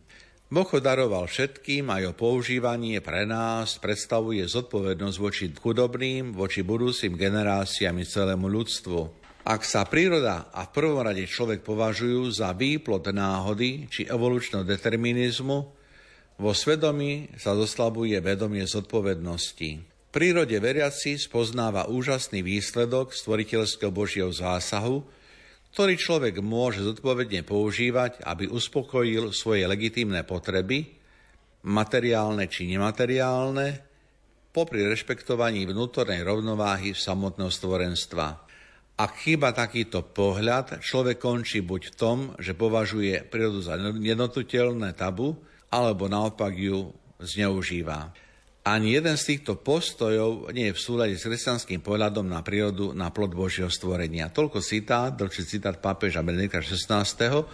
Boh 0.48 0.64
ho 0.64 0.80
daroval 0.80 1.28
všetkým 1.28 1.92
a 1.92 2.00
jeho 2.00 2.16
používanie 2.16 3.04
pre 3.04 3.28
nás 3.28 3.76
predstavuje 3.76 4.40
zodpovednosť 4.48 5.18
voči 5.20 5.52
chudobným, 5.52 6.32
voči 6.32 6.64
budúcim 6.64 7.20
generáciám 7.20 8.00
i 8.00 8.08
celému 8.08 8.48
ľudstvu. 8.48 9.00
Ak 9.44 9.68
sa 9.68 9.84
príroda 9.84 10.48
a 10.48 10.64
v 10.64 10.72
prvom 10.72 11.04
rade 11.04 11.28
človek 11.28 11.61
považujú 11.61 12.32
za 12.32 12.56
výplod 12.56 13.04
náhody 13.12 13.92
či 13.92 14.08
evolučného 14.08 14.64
determinizmu, 14.64 15.58
vo 16.40 16.52
svedomí 16.56 17.28
sa 17.37 17.52
doslabuje 17.52 18.16
vedomie 18.24 18.64
zodpovednosti. 18.64 19.70
V 19.84 20.11
prírode 20.16 20.56
veriaci 20.56 21.20
spoznáva 21.20 21.92
úžasný 21.92 22.40
výsledok 22.40 23.12
stvoriteľského 23.12 23.92
Božieho 23.92 24.32
zásahu, 24.32 25.04
ktorý 25.72 25.94
človek 26.00 26.35
môže 26.40 26.81
zodpovedne 26.83 27.44
používať, 27.44 28.24
aby 28.24 28.48
uspokojil 28.48 29.31
svoje 29.37 29.68
legitímne 29.68 30.24
potreby, 30.24 30.96
materiálne 31.66 32.48
či 32.48 32.70
nemateriálne, 32.70 33.85
popri 34.50 34.88
rešpektovaní 34.88 35.68
vnútornej 35.68 36.24
rovnováhy 36.24 36.96
samotného 36.96 37.52
stvorenstva. 37.52 38.26
Ak 38.98 39.22
chýba 39.22 39.54
takýto 39.54 40.02
pohľad, 40.02 40.83
človek 40.83 41.22
končí 41.22 41.62
buď 41.62 41.94
v 41.94 41.94
tom, 41.94 42.18
že 42.42 42.59
považuje 42.59 43.22
prírodu 43.31 43.62
za 43.62 43.78
jednotutelné 43.78 44.90
tabu, 44.98 45.38
alebo 45.70 46.11
naopak 46.11 46.50
ju 46.59 46.90
zneužíva. 47.22 48.11
Ani 48.68 49.00
jeden 49.00 49.16
z 49.16 49.33
týchto 49.33 49.57
postojov 49.57 50.52
nie 50.52 50.68
je 50.68 50.76
v 50.76 50.85
súlade 50.85 51.16
s 51.16 51.24
kresťanským 51.24 51.81
pohľadom 51.81 52.28
na 52.28 52.44
prírodu, 52.44 52.92
na 52.92 53.09
plod 53.09 53.33
Božieho 53.33 53.72
stvorenia. 53.72 54.28
Toľko 54.28 54.61
citát, 54.61 55.09
dlhší 55.16 55.48
citát 55.48 55.81
pápeža 55.81 56.20
Benedikta 56.20 56.61
XVI, 56.61 57.48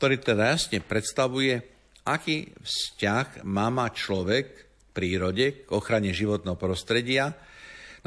ktorý 0.00 0.16
teda 0.16 0.56
jasne 0.56 0.80
predstavuje, 0.80 1.60
aký 2.08 2.56
vzťah 2.56 3.44
má 3.44 3.68
mať 3.68 3.92
človek 4.00 4.46
v 4.48 4.86
prírode 4.96 5.68
k 5.68 5.68
ochrane 5.76 6.16
životného 6.16 6.56
prostredia, 6.56 7.36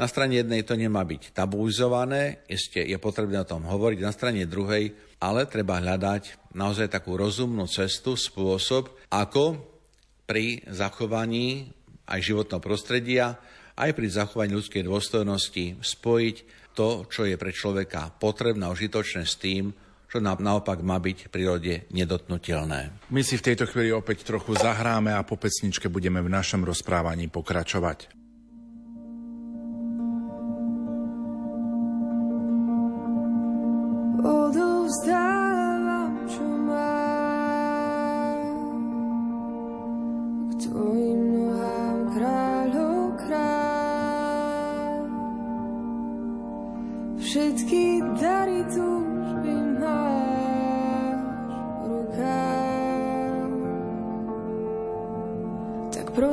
Na 0.00 0.08
strane 0.08 0.40
jednej 0.40 0.64
to 0.64 0.80
nemá 0.80 1.04
byť 1.04 1.36
tabuizované, 1.36 2.40
ešte 2.48 2.80
je 2.80 2.96
potrebné 2.96 3.44
o 3.44 3.44
tom 3.44 3.68
hovoriť, 3.68 4.00
na 4.00 4.16
strane 4.16 4.48
druhej 4.48 4.96
ale 5.20 5.44
treba 5.44 5.76
hľadať 5.76 6.56
naozaj 6.56 6.88
takú 6.88 7.20
rozumnú 7.20 7.68
cestu, 7.68 8.16
spôsob, 8.16 8.88
ako 9.12 9.60
pri 10.24 10.64
zachovaní 10.72 11.68
aj 12.10 12.20
životného 12.20 12.58
prostredia, 12.58 13.38
aj 13.78 13.94
pri 13.94 14.06
zachovaní 14.10 14.52
ľudskej 14.52 14.84
dôstojnosti 14.84 15.80
spojiť 15.80 16.36
to, 16.74 17.06
čo 17.06 17.24
je 17.24 17.38
pre 17.38 17.54
človeka 17.54 18.12
potrebné 18.18 18.66
a 18.66 18.74
užitočné 18.74 19.22
s 19.24 19.38
tým, 19.38 19.70
čo 20.10 20.18
naopak 20.18 20.82
má 20.82 20.98
byť 20.98 21.30
v 21.30 21.32
prírode 21.32 21.74
nedotnutelné. 21.94 22.90
My 23.14 23.22
si 23.22 23.38
v 23.38 23.46
tejto 23.46 23.70
chvíli 23.70 23.94
opäť 23.94 24.26
trochu 24.26 24.58
zahráme 24.58 25.14
a 25.14 25.22
po 25.22 25.38
pesničke 25.38 25.86
budeme 25.86 26.18
v 26.18 26.34
našom 26.34 26.66
rozprávaní 26.66 27.30
pokračovať. 27.30 28.20
odovzdávam, 34.20 35.19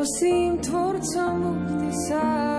prosím, 0.08 0.58
tvorcom 0.58 1.68
buď 1.68 1.82
ty 1.82 1.92
sám 2.08 2.57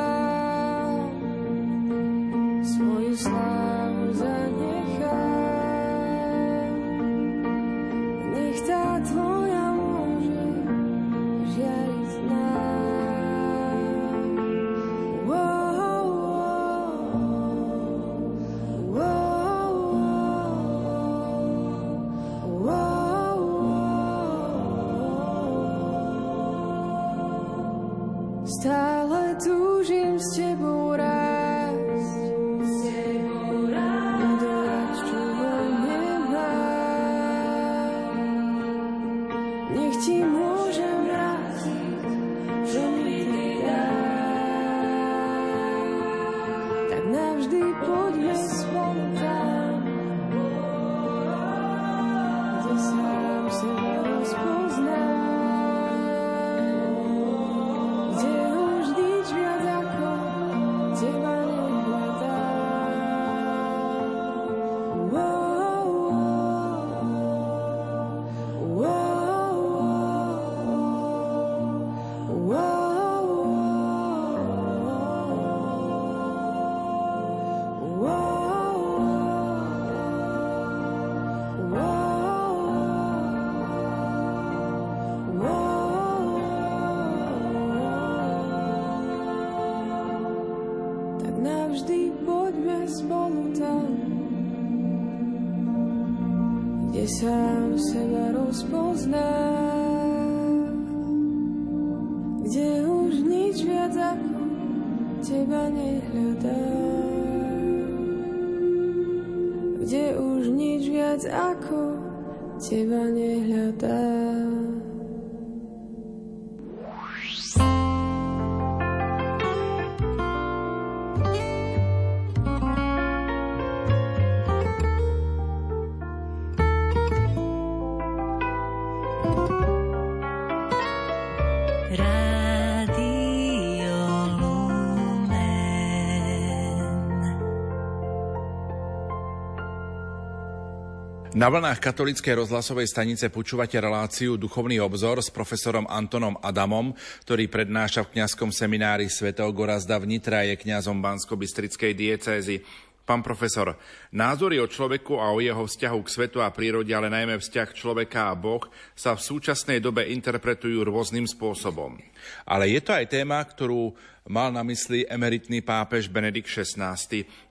Na 141.39 141.47
vlnách 141.47 141.79
katolíckej 141.79 142.35
rozhlasovej 142.35 142.91
stanice 142.91 143.31
počúvate 143.31 143.79
reláciu 143.79 144.35
Duchovný 144.35 144.83
obzor 144.83 145.23
s 145.23 145.31
profesorom 145.31 145.87
Antonom 145.87 146.35
Adamom, 146.43 146.91
ktorý 147.23 147.47
prednáša 147.47 148.03
v 148.03 148.19
kňazskom 148.19 148.51
seminári 148.51 149.07
svätého 149.07 149.47
Gorazda 149.55 150.03
v 150.03 150.19
Nitra 150.19 150.43
je 150.51 150.59
kňazom 150.59 150.99
Bansko-Bystrickej 150.99 151.95
diecézy. 151.95 152.67
Pán 153.07 153.23
profesor, 153.23 153.79
názory 154.11 154.59
o 154.59 154.67
človeku 154.67 155.15
a 155.23 155.31
o 155.31 155.39
jeho 155.39 155.63
vzťahu 155.63 155.99
k 156.03 156.11
svetu 156.11 156.43
a 156.43 156.51
prírode, 156.51 156.91
ale 156.91 157.07
najmä 157.07 157.39
vzťah 157.39 157.71
človeka 157.71 158.27
a 158.27 158.35
Boh, 158.35 158.67
sa 158.99 159.15
v 159.15 159.23
súčasnej 159.23 159.79
dobe 159.79 160.11
interpretujú 160.11 160.91
rôznym 160.91 161.31
spôsobom. 161.31 162.03
Ale 162.51 162.67
je 162.67 162.83
to 162.83 162.99
aj 162.99 163.15
téma, 163.15 163.39
ktorú 163.47 163.95
mal 164.27 164.51
na 164.51 164.67
mysli 164.67 165.07
emeritný 165.07 165.63
pápež 165.63 166.11
Benedikt 166.11 166.51
XVI 166.51 166.99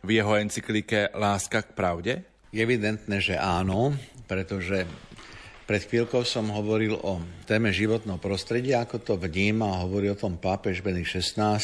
v 0.04 0.10
jeho 0.12 0.36
encyklike 0.36 1.16
Láska 1.16 1.64
k 1.64 1.72
pravde? 1.72 2.37
Je 2.58 2.66
evidentné, 2.66 3.22
že 3.22 3.38
áno, 3.38 3.94
pretože 4.26 4.90
pred 5.70 5.78
chvíľkou 5.78 6.26
som 6.26 6.50
hovoril 6.50 6.98
o 6.98 7.22
téme 7.46 7.70
životného 7.70 8.18
prostredia, 8.18 8.82
ako 8.82 8.98
to 8.98 9.14
vníma, 9.14 9.86
hovorí 9.86 10.10
o 10.10 10.18
tom 10.18 10.42
pápež 10.42 10.82
Benedikt 10.82 11.22
XVI. 11.22 11.62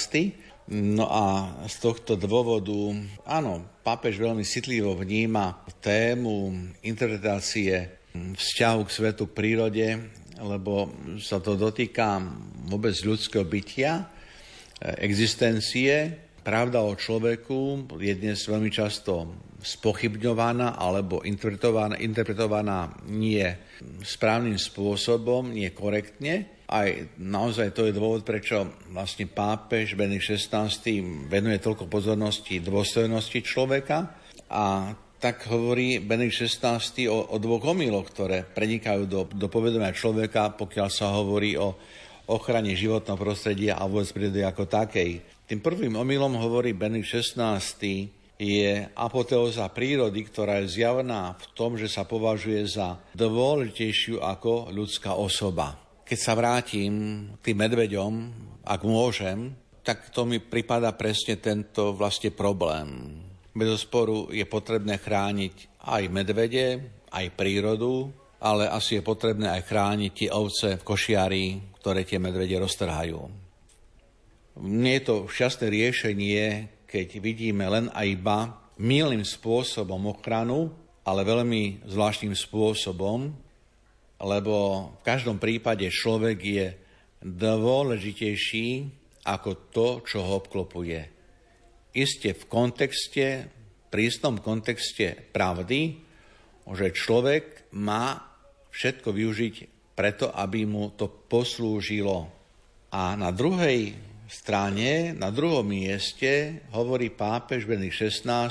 No 0.69 1.09
a 1.09 1.49
z 1.65 1.81
tohto 1.81 2.13
dôvodu, 2.13 2.93
áno, 3.25 3.65
pápež 3.81 4.21
veľmi 4.21 4.45
citlivo 4.45 4.93
vníma 4.93 5.65
tému 5.81 6.61
interpretácie 6.85 7.89
vzťahu 8.13 8.85
k 8.85 8.93
svetu, 8.93 9.25
k 9.25 9.33
prírode, 9.33 9.97
lebo 10.45 10.93
sa 11.17 11.41
to 11.41 11.57
dotýka 11.57 12.21
vôbec 12.69 12.93
ľudského 13.01 13.41
bytia, 13.41 14.13
existencie. 15.01 16.21
Pravda 16.45 16.85
o 16.85 16.93
človeku 16.93 17.89
je 17.97 18.13
dnes 18.13 18.37
veľmi 18.45 18.69
často 18.69 19.33
spochybňovaná 19.63 20.75
alebo 20.75 21.23
interpretovaná, 21.23 21.95
interpretovaná 21.97 22.91
nie 23.07 23.47
správnym 24.03 24.59
spôsobom, 24.59 25.49
nie 25.49 25.71
korektne. 25.71 26.61
Aj 26.67 26.91
naozaj 27.15 27.71
to 27.71 27.87
je 27.87 27.95
dôvod, 27.95 28.27
prečo 28.27 28.67
vlastne 28.91 29.25
pápež 29.25 29.95
Benedikt 29.95 30.35
XVI 30.35 30.67
venuje 31.31 31.57
toľko 31.63 31.87
pozornosti 31.87 32.59
dôstojnosti 32.59 33.39
človeka 33.39 34.11
a 34.51 34.91
tak 35.23 35.47
hovorí 35.47 36.03
Benedikt 36.03 36.43
XVI 36.51 36.83
o, 37.07 37.31
o 37.31 37.35
dvoch 37.39 37.63
omyloch, 37.71 38.11
ktoré 38.11 38.43
prenikajú 38.43 39.07
do, 39.07 39.21
do 39.31 39.47
povedomia 39.47 39.95
človeka, 39.95 40.51
pokiaľ 40.59 40.87
sa 40.91 41.15
hovorí 41.15 41.55
o 41.55 41.79
ochrane 42.27 42.75
životného 42.75 43.15
prostredia 43.15 43.79
a 43.79 43.87
vôbec 43.87 44.11
prírody 44.11 44.43
ako 44.43 44.67
takej. 44.67 45.11
Tým 45.47 45.59
prvým 45.63 45.95
omylom 45.95 46.35
hovorí 46.39 46.75
Benedikt 46.75 47.23
XVI 47.23 47.59
je 48.43 48.91
apoteóza 48.91 49.71
prírody, 49.71 50.27
ktorá 50.27 50.59
je 50.59 50.83
zjavná 50.83 51.39
v 51.39 51.45
tom, 51.55 51.79
že 51.79 51.87
sa 51.87 52.03
považuje 52.03 52.67
za 52.67 52.99
dôležitejšiu 53.15 54.19
ako 54.19 54.75
ľudská 54.75 55.15
osoba. 55.15 55.79
Keď 56.03 56.19
sa 56.19 56.35
vrátim 56.35 56.93
k 57.39 57.51
tým 57.51 57.57
medveďom, 57.63 58.13
ak 58.67 58.81
môžem, 58.83 59.55
tak 59.79 60.11
to 60.11 60.27
mi 60.27 60.43
pripada 60.43 60.91
presne 60.91 61.39
tento 61.39 61.95
vlastne 61.95 62.35
problém. 62.35 63.19
Bez 63.55 63.87
sporu 63.87 64.27
je 64.27 64.43
potrebné 64.43 64.99
chrániť 64.99 65.79
aj 65.87 66.03
medvede, 66.11 66.83
aj 67.13 67.35
prírodu, 67.39 68.11
ale 68.43 68.67
asi 68.67 68.99
je 68.99 69.03
potrebné 69.07 69.47
aj 69.47 69.63
chrániť 69.71 70.11
tie 70.11 70.29
ovce 70.35 70.75
v 70.75 70.83
košiari, 70.83 71.45
ktoré 71.79 72.03
tie 72.03 72.19
medvede 72.19 72.59
roztrhajú. 72.59 73.19
Nie 74.63 74.99
je 74.99 75.03
to 75.07 75.15
šťastné 75.31 75.67
riešenie, 75.71 76.41
keď 76.93 77.17
vidíme 77.17 77.65
len 77.65 77.89
a 77.89 78.05
iba 78.05 78.69
milným 78.77 79.25
spôsobom 79.25 80.13
ochranu, 80.13 80.69
ale 81.01 81.25
veľmi 81.25 81.89
zvláštnym 81.89 82.37
spôsobom, 82.37 83.33
lebo 84.21 84.55
v 84.93 85.01
každom 85.01 85.41
prípade 85.41 85.89
človek 85.89 86.37
je 86.37 86.67
dôležitejší 87.25 88.67
ako 89.25 89.73
to, 89.73 89.87
čo 90.05 90.21
ho 90.21 90.37
obklopuje. 90.37 91.01
Isté 91.97 92.37
v 92.37 92.45
kontexte, 92.45 93.49
prísnom 93.89 94.37
kontexte 94.37 95.17
pravdy, 95.33 95.97
že 96.69 96.93
človek 96.93 97.73
má 97.73 98.21
všetko 98.69 99.09
využiť 99.09 99.55
preto, 99.97 100.29
aby 100.29 100.69
mu 100.69 100.93
to 100.93 101.09
poslúžilo. 101.09 102.29
A 102.93 103.17
na 103.17 103.33
druhej 103.33 104.12
strane, 104.33 105.13
na 105.13 105.29
druhom 105.29 105.61
mieste, 105.61 106.65
hovorí 106.73 107.13
pápež 107.13 107.69
Benedikt 107.69 108.09
XVI, 108.09 108.49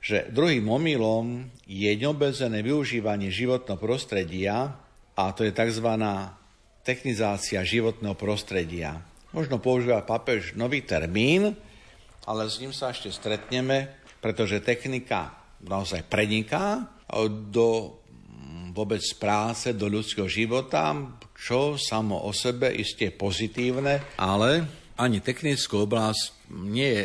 že 0.00 0.32
druhým 0.32 0.64
omylom 0.64 1.52
je 1.68 1.92
neobezené 1.92 2.64
využívanie 2.64 3.28
životného 3.28 3.76
prostredia 3.76 4.72
a 5.12 5.22
to 5.36 5.44
je 5.44 5.52
tzv. 5.52 5.84
technizácia 6.80 7.60
životného 7.60 8.16
prostredia. 8.16 9.04
Možno 9.36 9.60
používa 9.60 10.00
pápež 10.00 10.56
nový 10.56 10.80
termín, 10.80 11.52
ale 12.24 12.48
s 12.48 12.56
ním 12.56 12.72
sa 12.72 12.90
ešte 12.90 13.12
stretneme, 13.12 13.92
pretože 14.24 14.64
technika 14.64 15.36
naozaj 15.60 16.08
preniká 16.08 16.88
do 17.52 18.00
vôbec 18.72 19.04
práce, 19.20 19.76
do 19.76 19.90
ľudského 19.90 20.30
života, 20.30 20.96
čo 21.40 21.80
samo 21.80 22.28
o 22.28 22.36
sebe 22.36 22.68
isté 22.68 23.08
pozitívne, 23.08 24.20
ale 24.20 24.68
ani 25.00 25.24
technickú 25.24 25.88
oblasť 25.88 26.52
nie 26.68 26.90
je 27.00 27.04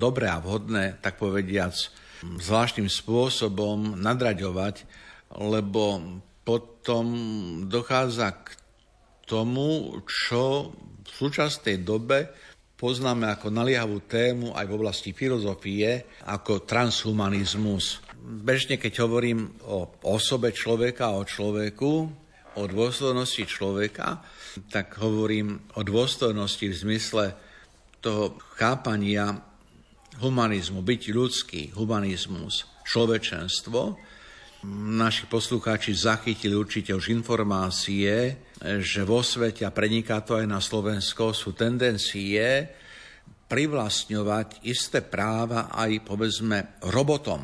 dobré 0.00 0.32
a 0.32 0.40
vhodné, 0.40 0.96
tak 1.04 1.20
povediac, 1.20 1.76
zvláštnym 2.24 2.88
spôsobom 2.88 4.00
nadraďovať, 4.00 4.88
lebo 5.36 6.00
potom 6.40 7.06
dochádza 7.68 8.32
k 8.32 8.56
tomu, 9.28 10.00
čo 10.08 10.72
v 11.04 11.08
súčasnej 11.08 11.84
dobe 11.84 12.32
poznáme 12.80 13.28
ako 13.28 13.52
naliehavú 13.52 14.00
tému 14.08 14.56
aj 14.56 14.64
v 14.64 14.76
oblasti 14.80 15.12
filozofie, 15.12 16.08
ako 16.24 16.64
transhumanizmus. 16.64 18.00
Bežne, 18.20 18.80
keď 18.80 19.04
hovorím 19.04 19.52
o 19.68 20.00
osobe 20.08 20.48
človeka, 20.56 21.12
o 21.12 21.28
človeku, 21.28 22.08
o 22.58 22.66
dôstojnosti 22.66 23.46
človeka, 23.46 24.24
tak 24.72 24.98
hovorím 24.98 25.70
o 25.78 25.86
dôstojnosti 25.86 26.66
v 26.66 26.74
zmysle 26.74 27.24
toho 28.02 28.40
chápania 28.58 29.38
humanizmu, 30.18 30.82
byť 30.82 31.02
ľudský, 31.14 31.62
humanizmus, 31.78 32.66
človečenstvo. 32.82 33.96
Naši 34.92 35.24
poslucháči 35.30 35.96
zachytili 35.96 36.52
určite 36.52 36.92
už 36.92 37.08
informácie, 37.08 38.36
že 38.60 39.00
vo 39.08 39.24
svete, 39.24 39.64
a 39.64 39.72
preniká 39.72 40.20
to 40.20 40.36
aj 40.36 40.44
na 40.44 40.60
Slovensko, 40.60 41.32
sú 41.32 41.56
tendencie 41.56 42.68
privlastňovať 43.48 44.68
isté 44.68 45.00
práva 45.00 45.72
aj, 45.72 46.04
povedzme, 46.04 46.76
robotom. 46.92 47.40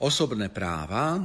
Osobné 0.00 0.48
práva, 0.48 1.20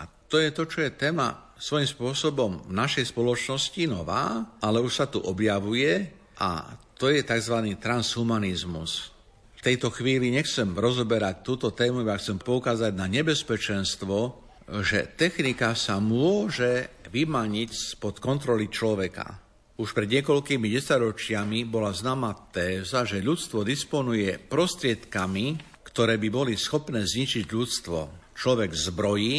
a 0.00 0.02
to 0.08 0.40
je 0.40 0.50
to, 0.56 0.64
čo 0.64 0.80
je 0.80 0.96
téma 0.96 1.43
svojím 1.58 1.88
spôsobom 1.88 2.50
v 2.66 2.72
našej 2.72 3.14
spoločnosti 3.14 3.82
nová, 3.86 4.46
ale 4.58 4.82
už 4.82 4.92
sa 4.92 5.06
tu 5.06 5.22
objavuje 5.22 6.10
a 6.38 6.78
to 6.98 7.10
je 7.10 7.22
tzv. 7.22 7.74
transhumanizmus. 7.78 9.14
V 9.58 9.72
tejto 9.72 9.88
chvíli 9.88 10.28
nechcem 10.28 10.76
rozoberať 10.76 11.40
túto 11.40 11.72
tému, 11.72 12.04
ja 12.04 12.20
chcem 12.20 12.36
poukázať 12.36 12.92
na 12.92 13.08
nebezpečenstvo, 13.08 14.44
že 14.84 15.08
technika 15.16 15.72
sa 15.76 16.00
môže 16.00 16.88
vymaniť 17.08 17.70
spod 17.96 18.20
kontroly 18.20 18.68
človeka. 18.68 19.40
Už 19.74 19.90
pred 19.90 20.06
niekoľkými 20.06 20.70
desaťročiami 20.70 21.66
bola 21.66 21.90
známa 21.90 22.30
téza, 22.54 23.02
že 23.02 23.18
ľudstvo 23.18 23.66
disponuje 23.66 24.38
prostriedkami, 24.38 25.58
ktoré 25.82 26.14
by 26.14 26.28
boli 26.30 26.54
schopné 26.54 27.02
zničiť 27.02 27.50
ľudstvo. 27.50 27.98
Človek 28.38 28.70
zbrojí, 28.70 29.38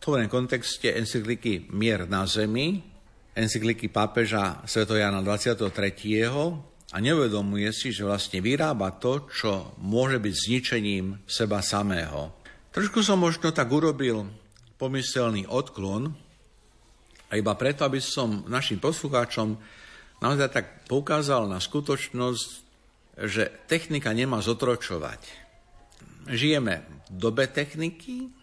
v 0.00 0.08
tom 0.08 0.16
kontexte 0.32 0.96
encykliky 0.96 1.68
Mier 1.76 2.08
na 2.08 2.24
zemi, 2.24 2.80
encykliky 3.36 3.92
pápeža 3.92 4.64
Svetojana 4.64 5.20
23. 5.20 5.60
a 6.88 6.96
neuvedomuje 6.96 7.68
si, 7.68 7.92
že 7.92 8.08
vlastne 8.08 8.40
vyrába 8.40 8.96
to, 8.96 9.28
čo 9.28 9.76
môže 9.76 10.16
byť 10.16 10.32
zničením 10.32 11.20
seba 11.28 11.60
samého. 11.60 12.32
Trošku 12.72 13.04
som 13.04 13.20
možno 13.20 13.52
tak 13.52 13.68
urobil 13.68 14.24
pomyselný 14.80 15.44
odklon, 15.44 16.16
a 17.28 17.36
iba 17.36 17.52
preto, 17.52 17.84
aby 17.84 18.00
som 18.00 18.48
našim 18.48 18.80
poslucháčom 18.80 19.60
naozaj 20.24 20.48
tak 20.48 20.88
poukázal 20.88 21.44
na 21.44 21.60
skutočnosť, 21.60 22.48
že 23.20 23.52
technika 23.68 24.16
nemá 24.16 24.40
zotročovať. 24.40 25.20
Žijeme 26.24 26.88
v 26.88 27.16
dobe 27.20 27.44
techniky, 27.52 28.39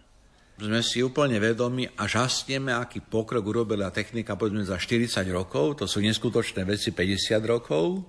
sme 0.58 0.82
si 0.82 0.98
úplne 1.06 1.38
vedomi 1.38 1.86
a 1.86 2.10
žasneme, 2.10 2.74
aký 2.74 2.98
pokrok 2.98 3.46
urobila 3.46 3.94
technika 3.94 4.34
povedzme 4.34 4.66
za 4.66 4.74
40 4.74 5.22
rokov, 5.30 5.78
to 5.78 5.86
sú 5.86 6.02
neskutočné 6.02 6.66
veci 6.66 6.90
50 6.90 7.38
rokov, 7.46 8.02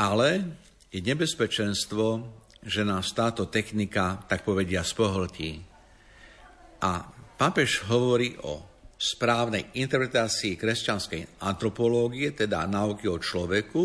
ale 0.00 0.28
je 0.88 1.04
nebezpečenstvo, 1.04 2.24
že 2.64 2.82
nás 2.88 3.12
táto 3.12 3.52
technika, 3.52 4.24
tak 4.24 4.48
povedia, 4.48 4.80
spohltí. 4.80 5.60
A 6.80 7.04
pápež 7.36 7.84
hovorí 7.84 8.32
o 8.40 8.64
správnej 8.96 9.76
interpretácii 9.76 10.56
kresťanskej 10.56 11.44
antropológie, 11.44 12.32
teda 12.32 12.64
náuky 12.64 13.12
o 13.12 13.20
človeku, 13.20 13.84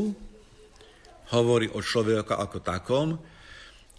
hovorí 1.35 1.67
o 1.67 1.83
človeku 1.83 2.31
ako 2.31 2.57
takom. 2.63 3.07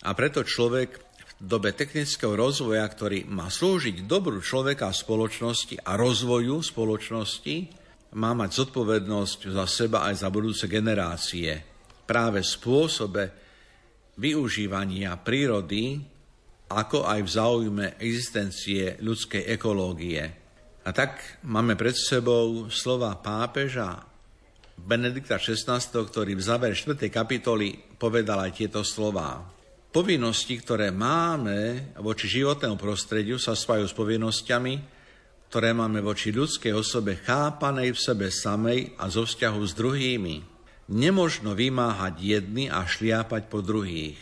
A 0.03 0.11
preto 0.17 0.41
človek 0.41 1.12
dobe 1.43 1.75
technického 1.75 2.39
rozvoja, 2.39 2.87
ktorý 2.87 3.27
má 3.27 3.51
slúžiť 3.51 4.07
dobru 4.07 4.39
človeka 4.39 4.87
a 4.87 4.95
spoločnosti 4.95 5.83
a 5.83 5.99
rozvoju 5.99 6.63
spoločnosti, 6.63 7.57
má 8.15 8.31
mať 8.31 8.63
zodpovednosť 8.63 9.51
za 9.51 9.67
seba 9.67 10.07
aj 10.07 10.23
za 10.23 10.29
budúce 10.31 10.71
generácie. 10.71 11.51
Práve 12.07 12.47
v 12.47 12.53
spôsobe 12.55 13.23
využívania 14.23 15.19
prírody, 15.19 15.99
ako 16.71 17.11
aj 17.11 17.21
v 17.27 17.31
záujme 17.31 17.87
existencie 17.99 19.03
ľudskej 19.03 19.51
ekológie. 19.59 20.23
A 20.83 20.91
tak 20.95 21.43
máme 21.43 21.75
pred 21.75 21.95
sebou 21.95 22.71
slova 22.71 23.19
pápeža 23.19 24.03
Benedikta 24.79 25.39
XVI, 25.39 25.79
ktorý 25.79 26.35
v 26.35 26.43
záver 26.43 26.73
4. 26.75 27.07
kapitoly 27.07 27.99
povedal 27.99 28.41
aj 28.47 28.53
tieto 28.57 28.81
slova. 28.83 29.52
Povinnosti, 29.93 30.57
ktoré 30.57 30.89
máme 30.89 31.93
voči 32.01 32.25
životnému 32.25 32.81
prostrediu, 32.81 33.37
sa 33.37 33.53
spájajú 33.53 33.93
s 33.93 33.93
povinnosťami, 33.93 34.75
ktoré 35.53 35.77
máme 35.77 36.01
voči 36.01 36.33
ľudskej 36.33 36.73
osobe 36.73 37.21
chápanej 37.21 37.93
v 37.93 38.01
sebe 38.01 38.33
samej 38.33 38.97
a 38.97 39.13
zo 39.13 39.29
vzťahu 39.29 39.61
s 39.61 39.77
druhými 39.77 40.37
nemožno 40.89 41.53
vymáhať 41.53 42.15
jedny 42.25 42.73
a 42.73 42.89
šliapať 42.89 43.53
po 43.53 43.61
druhých. 43.61 44.17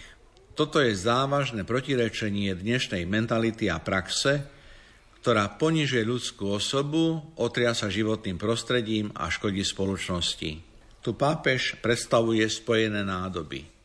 Toto 0.58 0.82
je 0.82 0.90
závažné 0.90 1.62
protirečenie 1.62 2.50
dnešnej 2.52 3.06
mentality 3.06 3.70
a 3.70 3.78
praxe, 3.78 4.42
ktorá 5.22 5.54
ponižuje 5.54 6.02
ľudskú 6.02 6.50
osobu, 6.50 7.22
otria 7.38 7.78
sa 7.78 7.86
životným 7.86 8.42
prostredím 8.42 9.14
a 9.14 9.30
škodí 9.30 9.62
spoločnosti. 9.62 10.50
Tu 10.98 11.10
pápež 11.14 11.78
predstavuje 11.78 12.42
spojené 12.50 13.06
nádoby. 13.06 13.79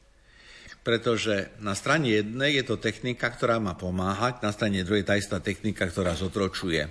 Pretože 0.86 1.58
na 1.66 1.74
strane 1.74 2.14
jednej 2.14 2.62
je 2.62 2.64
to 2.70 2.78
technika, 2.78 3.34
ktorá 3.34 3.58
má 3.58 3.74
pomáhať, 3.74 4.46
na 4.46 4.54
strane 4.54 4.86
druhej 4.86 5.02
tá 5.02 5.18
istá 5.18 5.42
technika, 5.42 5.90
ktorá 5.90 6.14
zotročuje. 6.14 6.86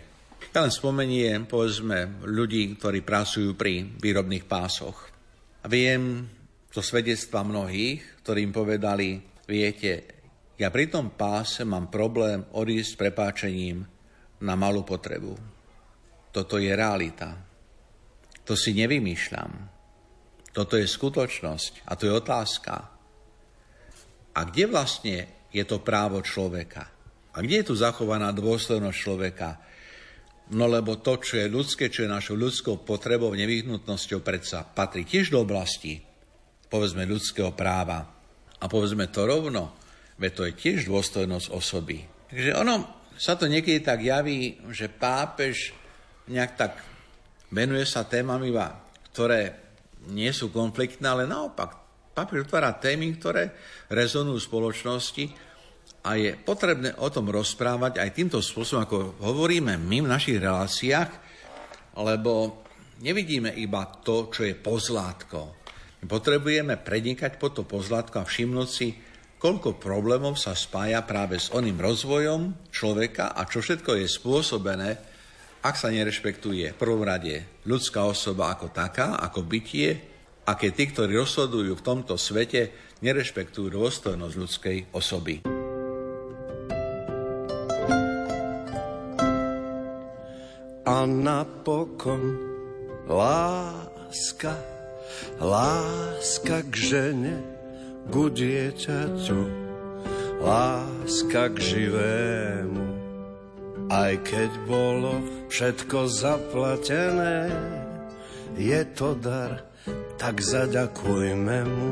Ja 0.50 0.58
len 0.66 0.74
spomeniem, 0.74 1.46
povedzme, 1.46 2.26
ľudí, 2.26 2.74
ktorí 2.74 3.06
pracujú 3.06 3.54
pri 3.54 3.86
výrobných 3.86 4.50
pásoch. 4.50 4.98
A 5.62 5.70
viem 5.70 6.26
zo 6.74 6.82
svedectva 6.82 7.46
mnohých, 7.46 8.22
ktorým 8.26 8.50
povedali, 8.50 9.22
viete, 9.46 9.92
ja 10.58 10.70
pri 10.70 10.90
tom 10.90 11.14
páse 11.14 11.62
mám 11.62 11.90
problém 11.90 12.42
odísť 12.54 12.90
s 12.94 12.98
prepáčením 12.98 13.78
na 14.42 14.54
malú 14.58 14.82
potrebu. 14.82 15.34
Toto 16.34 16.58
je 16.58 16.70
realita. 16.74 17.34
To 18.42 18.58
si 18.58 18.74
nevymýšľam. 18.74 19.50
Toto 20.54 20.78
je 20.78 20.86
skutočnosť 20.86 21.86
a 21.86 21.98
to 21.98 22.06
je 22.06 22.12
otázka. 22.14 22.93
A 24.34 24.40
kde 24.46 24.66
vlastne 24.66 25.48
je 25.54 25.62
to 25.62 25.78
právo 25.78 26.18
človeka? 26.22 26.90
A 27.34 27.42
kde 27.42 27.62
je 27.62 27.68
tu 27.70 27.74
zachovaná 27.74 28.30
dôstojnosť 28.34 28.98
človeka? 28.98 29.58
No 30.54 30.68
lebo 30.68 31.00
to, 31.00 31.18
čo 31.18 31.40
je 31.40 31.48
ľudské, 31.48 31.88
čo 31.88 32.04
je 32.04 32.14
našou 32.14 32.36
ľudskou 32.36 32.84
potrebou, 32.84 33.32
nevyhnutnosťou, 33.32 34.20
predsa 34.20 34.66
patrí 34.66 35.08
tiež 35.08 35.32
do 35.32 35.40
oblasti, 35.40 36.02
povedzme, 36.68 37.08
ľudského 37.08 37.54
práva. 37.56 38.04
A 38.60 38.64
povedzme 38.66 39.08
to 39.08 39.24
rovno, 39.24 39.72
veď 40.20 40.30
to 40.34 40.42
je 40.46 40.52
tiež 40.52 40.78
dôstojnosť 40.86 41.48
osoby. 41.48 42.04
Takže 42.28 42.52
ono 42.60 42.74
sa 43.14 43.38
to 43.38 43.46
niekedy 43.46 43.80
tak 43.80 44.02
javí, 44.02 44.58
že 44.74 44.90
pápež 44.90 45.72
nejak 46.28 46.52
tak 46.58 46.72
venuje 47.54 47.86
sa 47.86 48.02
témam 48.02 48.42
ktoré 49.14 49.54
nie 50.10 50.28
sú 50.34 50.50
konfliktné, 50.50 51.06
ale 51.06 51.30
naopak. 51.30 51.83
Pápež 52.14 52.46
otvára 52.46 52.70
témy, 52.78 53.18
ktoré 53.18 53.50
rezonujú 53.90 54.38
v 54.38 54.46
spoločnosti 54.46 55.24
a 56.06 56.14
je 56.14 56.38
potrebné 56.38 56.94
o 57.02 57.10
tom 57.10 57.26
rozprávať 57.26 57.98
aj 57.98 58.14
týmto 58.14 58.38
spôsobom, 58.38 58.86
ako 58.86 58.98
hovoríme 59.18 59.74
my 59.74 59.98
v 60.06 60.12
našich 60.14 60.38
reláciách, 60.38 61.10
lebo 61.98 62.62
nevidíme 63.02 63.50
iba 63.58 63.82
to, 64.06 64.30
čo 64.30 64.46
je 64.46 64.54
pozlátko. 64.54 65.58
Potrebujeme 66.06 66.78
prednikať 66.78 67.34
po 67.34 67.50
to 67.50 67.66
pozlátko 67.66 68.22
a 68.22 68.28
všimnúť 68.28 68.68
si, 68.70 68.94
koľko 69.42 69.82
problémov 69.82 70.38
sa 70.38 70.54
spája 70.54 71.02
práve 71.02 71.42
s 71.42 71.50
oným 71.50 71.82
rozvojom 71.82 72.70
človeka 72.70 73.34
a 73.34 73.42
čo 73.50 73.58
všetko 73.58 73.98
je 73.98 74.06
spôsobené, 74.06 74.90
ak 75.66 75.74
sa 75.74 75.90
nerešpektuje 75.90 76.70
v 76.70 76.78
prvom 76.78 77.02
rade 77.02 77.42
ľudská 77.66 78.06
osoba 78.06 78.54
ako 78.54 78.70
taká, 78.70 79.18
ako 79.18 79.42
bytie, 79.42 80.13
a 80.44 80.52
keď 80.56 80.70
tí, 80.76 80.84
ktorí 80.92 81.12
rozhodujú 81.16 81.72
v 81.76 81.86
tomto 81.86 82.20
svete, 82.20 82.72
nerešpektujú 83.00 83.72
dôstojnosť 83.72 84.34
ľudskej 84.36 84.78
osoby. 84.92 85.44
a 90.84 91.08
napokon 91.08 92.36
láska, 93.08 94.52
láska 95.40 96.60
k 96.68 96.74
žene, 96.76 97.36
ku 98.12 98.28
dieťaťu, 98.28 99.40
láska 100.44 101.48
k 101.56 101.56
živému. 101.56 102.84
Aj 103.88 104.12
keď 104.24 104.50
bolo 104.68 105.24
všetko 105.48 106.08
zaplatené, 106.08 107.48
je 108.60 108.80
to 108.92 109.16
dar, 109.16 109.64
tak 110.24 110.40
zaďakujme 110.40 111.58
mu. 111.68 111.90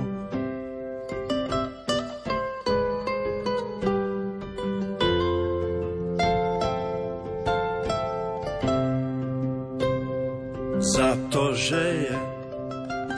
že 11.52 12.08
je, 12.08 12.18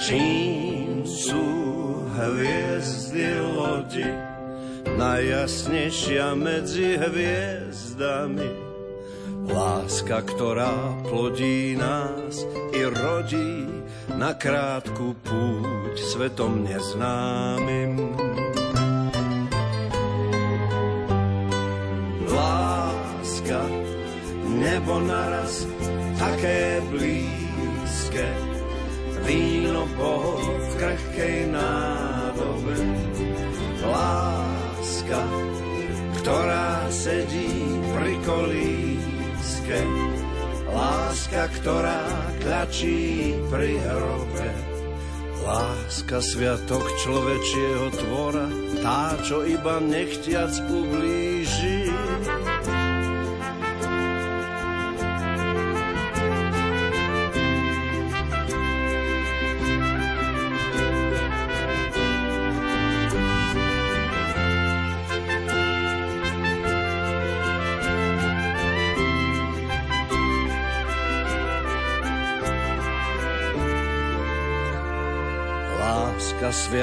čím 0.03 1.07
sú 1.07 1.47
hviezdy 2.13 3.39
lodi, 3.41 4.11
najjasnejšia 4.99 6.35
medzi 6.35 6.99
hviezdami. 6.99 8.51
Láska, 9.49 10.27
ktorá 10.27 10.99
plodí 11.07 11.79
nás 11.79 12.04
na 14.13 14.37
krátku 14.37 15.17
púť 15.25 15.97
svetom 15.97 16.69
neznámym. 16.69 18.13
Láska, 22.29 23.63
nebo 24.45 25.01
naraz 25.01 25.65
také 26.21 26.85
blíž 26.93 27.45
láske, 28.15 28.29
víno 29.27 29.89
po 29.99 30.39
v 30.39 30.73
krehkej 30.79 31.51
nádobe. 31.51 32.77
Láska, 33.85 35.23
ktorá 36.21 36.87
sedí 36.91 37.81
pri 37.97 38.15
kolíske, 38.23 39.79
láska, 40.71 41.49
ktorá 41.61 42.03
tlačí 42.45 43.33
pri 43.49 43.81
hrobe. 43.81 44.49
Láska 45.45 46.25
sviatok 46.25 46.85
človečieho 47.05 47.93
tvora, 48.01 48.49
tá, 48.81 49.17
čo 49.25 49.45
iba 49.45 49.81
nechtiac 49.81 50.53
ublíži. 50.69 51.84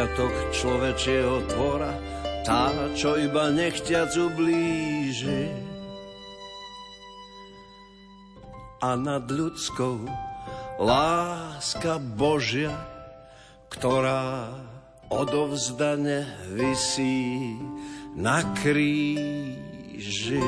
Sviatok 0.02 0.34
človečieho 0.50 1.46
tvora, 1.46 1.94
tá, 2.42 2.74
čo 2.98 3.22
iba 3.22 3.54
nechťac 3.54 4.10
ublíži. 4.18 5.46
A 8.82 8.98
nad 8.98 9.30
ľudskou 9.30 10.02
láska 10.82 12.02
Božia, 12.18 12.74
ktorá 13.70 14.50
odovzdane 15.14 16.26
visí 16.50 17.62
na 18.18 18.42
kríži. 18.58 20.42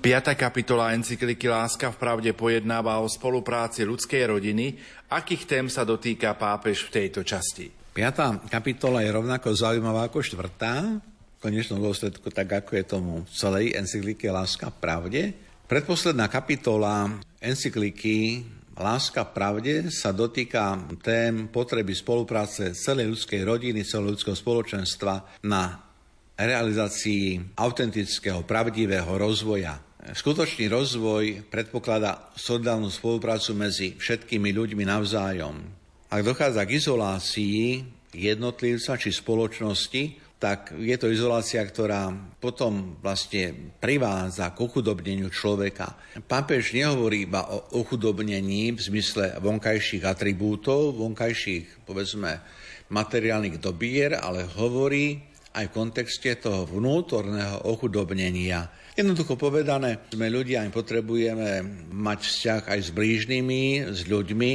5. 0.00 0.32
kapitola 0.32 0.96
encykliky 0.96 1.44
Láska 1.44 1.92
v 1.92 2.00
pravde 2.00 2.32
pojednáva 2.32 3.04
o 3.04 3.06
spolupráci 3.06 3.84
ľudskej 3.84 4.32
rodiny. 4.32 4.72
Akých 5.12 5.44
tém 5.44 5.68
sa 5.68 5.84
dotýka 5.84 6.32
pápež 6.40 6.88
v 6.88 7.04
tejto 7.04 7.20
časti? 7.20 7.68
5. 7.92 8.48
kapitola 8.48 9.04
je 9.04 9.12
rovnako 9.12 9.52
zaujímavá 9.52 10.08
ako 10.08 10.24
štvrtá, 10.24 11.04
v 11.04 11.38
konečnom 11.44 11.84
dôsledku 11.84 12.32
tak 12.32 12.48
ako 12.64 12.80
je 12.80 12.84
tomu 12.88 13.14
v 13.28 13.32
celej 13.36 13.76
encyklike 13.76 14.24
Láska 14.32 14.72
v 14.72 14.76
pravde. 14.80 15.22
Predposledná 15.68 16.32
kapitola 16.32 17.20
encykliky 17.36 18.48
Láska 18.80 19.28
v 19.28 19.32
pravde 19.36 19.74
sa 19.92 20.16
dotýka 20.16 20.80
tém 21.04 21.44
potreby 21.52 21.92
spolupráce 21.92 22.72
celej 22.72 23.20
ľudskej 23.20 23.44
rodiny, 23.44 23.84
celého 23.84 24.16
ľudského 24.16 24.32
spoločenstva 24.32 25.44
na 25.44 25.92
realizácii 26.40 27.52
autentického, 27.60 28.48
pravdivého 28.48 29.12
rozvoja 29.20 29.89
Skutočný 30.00 30.72
rozvoj 30.72 31.52
predpokladá 31.52 32.32
solidárnu 32.32 32.88
spoluprácu 32.88 33.52
medzi 33.52 33.92
všetkými 34.00 34.48
ľuďmi 34.48 34.88
navzájom. 34.88 35.60
Ak 36.08 36.24
dochádza 36.24 36.64
k 36.64 36.80
izolácii 36.80 37.84
jednotlivca 38.16 38.96
či 38.96 39.12
spoločnosti, 39.12 40.02
tak 40.40 40.72
je 40.72 40.96
to 40.96 41.12
izolácia, 41.12 41.60
ktorá 41.60 42.08
potom 42.40 42.96
vlastne 43.04 43.76
privádza 43.76 44.56
k 44.56 44.64
ochudobneniu 44.64 45.28
človeka. 45.28 45.92
Pápež 46.24 46.72
nehovorí 46.72 47.28
iba 47.28 47.44
o 47.52 47.84
ochudobnení 47.84 48.72
v 48.72 48.80
zmysle 48.80 49.36
vonkajších 49.36 50.00
atribútov, 50.08 50.96
vonkajších, 50.96 51.84
povedzme, 51.84 52.40
materiálnych 52.88 53.60
dobier, 53.60 54.16
ale 54.16 54.48
hovorí 54.48 55.20
aj 55.52 55.68
v 55.68 55.76
kontexte 55.76 56.40
toho 56.40 56.64
vnútorného 56.64 57.68
ochudobnenia. 57.68 58.79
Jednoducho 59.00 59.40
povedané, 59.40 59.96
sme 60.12 60.28
ľudia 60.28 60.60
a 60.60 60.68
potrebujeme 60.68 61.64
mať 61.88 62.20
vzťah 62.20 62.62
aj 62.68 62.80
s 62.84 62.90
blížnymi, 62.92 63.88
s 63.96 64.04
ľuďmi. 64.04 64.52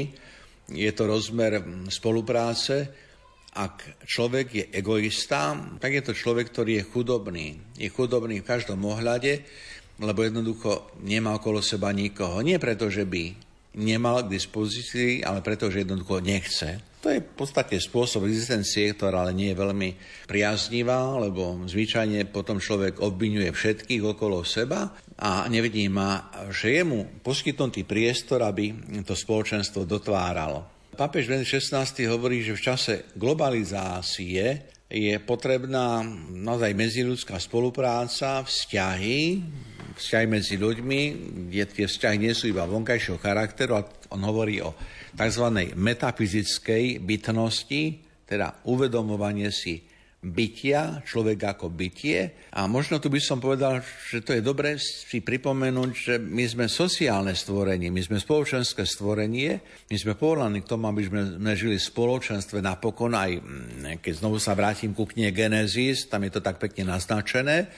Je 0.70 0.92
to 0.94 1.10
rozmer 1.10 1.66
spolupráce. 1.90 2.86
Ak 3.58 4.06
človek 4.06 4.48
je 4.54 4.66
egoista, 4.70 5.58
tak 5.82 5.98
je 5.98 6.06
to 6.06 6.14
človek, 6.14 6.54
ktorý 6.54 6.78
je 6.78 6.86
chudobný. 6.86 7.58
Je 7.74 7.90
chudobný 7.90 8.46
v 8.46 8.46
každom 8.46 8.86
ohľade, 8.86 9.42
lebo 9.98 10.22
jednoducho 10.22 10.94
nemá 11.02 11.42
okolo 11.42 11.66
seba 11.66 11.90
nikoho. 11.90 12.38
Nie 12.46 12.62
preto, 12.62 12.86
že 12.86 13.02
by 13.02 13.45
nemal 13.76 14.26
k 14.26 14.34
dispozícii, 14.40 15.22
ale 15.22 15.44
preto, 15.44 15.68
že 15.68 15.84
jednoducho 15.84 16.24
nechce. 16.24 16.80
To 17.06 17.14
je 17.14 17.22
v 17.22 17.38
podstate 17.38 17.78
spôsob 17.78 18.26
existencie, 18.26 18.98
ktorá 18.98 19.22
ale 19.22 19.38
nie 19.38 19.54
je 19.54 19.62
veľmi 19.62 19.90
priaznivá, 20.26 21.22
lebo 21.22 21.62
zvyčajne 21.70 22.34
potom 22.34 22.58
človek 22.58 22.98
obvinuje 22.98 23.54
všetkých 23.54 24.02
okolo 24.02 24.42
seba 24.42 24.90
a 25.22 25.46
nevidíme, 25.46 26.34
že 26.50 26.82
je 26.82 26.84
mu 26.88 27.06
poskytnutý 27.22 27.86
priestor, 27.86 28.42
aby 28.42 28.74
to 29.06 29.14
spoločenstvo 29.14 29.86
dotváralo. 29.86 30.90
Pápež 30.98 31.30
Benedikt 31.30 31.62
XVI 31.62 31.86
hovorí, 32.10 32.42
že 32.42 32.58
v 32.58 32.66
čase 32.74 32.94
globalizácie 33.14 34.74
je 34.90 35.16
potrebná 35.22 36.02
naozaj 36.34 36.72
medziľudská 36.74 37.38
spolupráca, 37.38 38.42
vzťahy, 38.42 39.44
vzťahy 39.96 40.28
medzi 40.28 40.56
ľuďmi, 40.60 41.00
kde 41.50 41.64
tie 41.66 41.88
vzťahy 41.88 42.18
nie 42.20 42.34
sú 42.36 42.52
iba 42.52 42.68
vonkajšieho 42.68 43.18
charakteru, 43.20 43.80
a 43.80 43.88
on 44.12 44.22
hovorí 44.28 44.60
o 44.60 44.76
tzv. 45.16 45.46
metafyzickej 45.74 47.00
bytnosti, 47.00 47.82
teda 48.28 48.68
uvedomovanie 48.68 49.50
si 49.50 49.82
bytia, 50.26 51.06
človek 51.06 51.38
ako 51.54 51.70
bytie. 51.70 52.50
A 52.58 52.66
možno 52.66 52.98
tu 52.98 53.14
by 53.14 53.22
som 53.22 53.38
povedal, 53.38 53.86
že 54.10 54.26
to 54.26 54.34
je 54.34 54.42
dobre 54.42 54.82
si 54.82 55.22
pripomenúť, 55.22 55.92
že 55.94 56.14
my 56.18 56.42
sme 56.50 56.66
sociálne 56.66 57.38
stvorenie, 57.38 57.94
my 57.94 58.02
sme 58.02 58.18
spoločenské 58.18 58.82
stvorenie, 58.90 59.62
my 59.86 59.96
sme 59.96 60.18
povolaní 60.18 60.66
k 60.66 60.70
tomu, 60.74 60.90
aby 60.90 61.06
sme, 61.06 61.22
žili 61.54 61.78
v 61.78 61.90
spoločenstve 61.94 62.58
napokon, 62.66 63.14
aj 63.14 63.32
mm, 63.38 64.02
keď 64.02 64.14
znovu 64.18 64.42
sa 64.42 64.58
vrátim 64.58 64.98
ku 64.98 65.06
knihe 65.06 65.30
Genesis, 65.30 66.10
tam 66.10 66.26
je 66.26 66.34
to 66.34 66.42
tak 66.42 66.58
pekne 66.58 66.90
naznačené, 66.90 67.70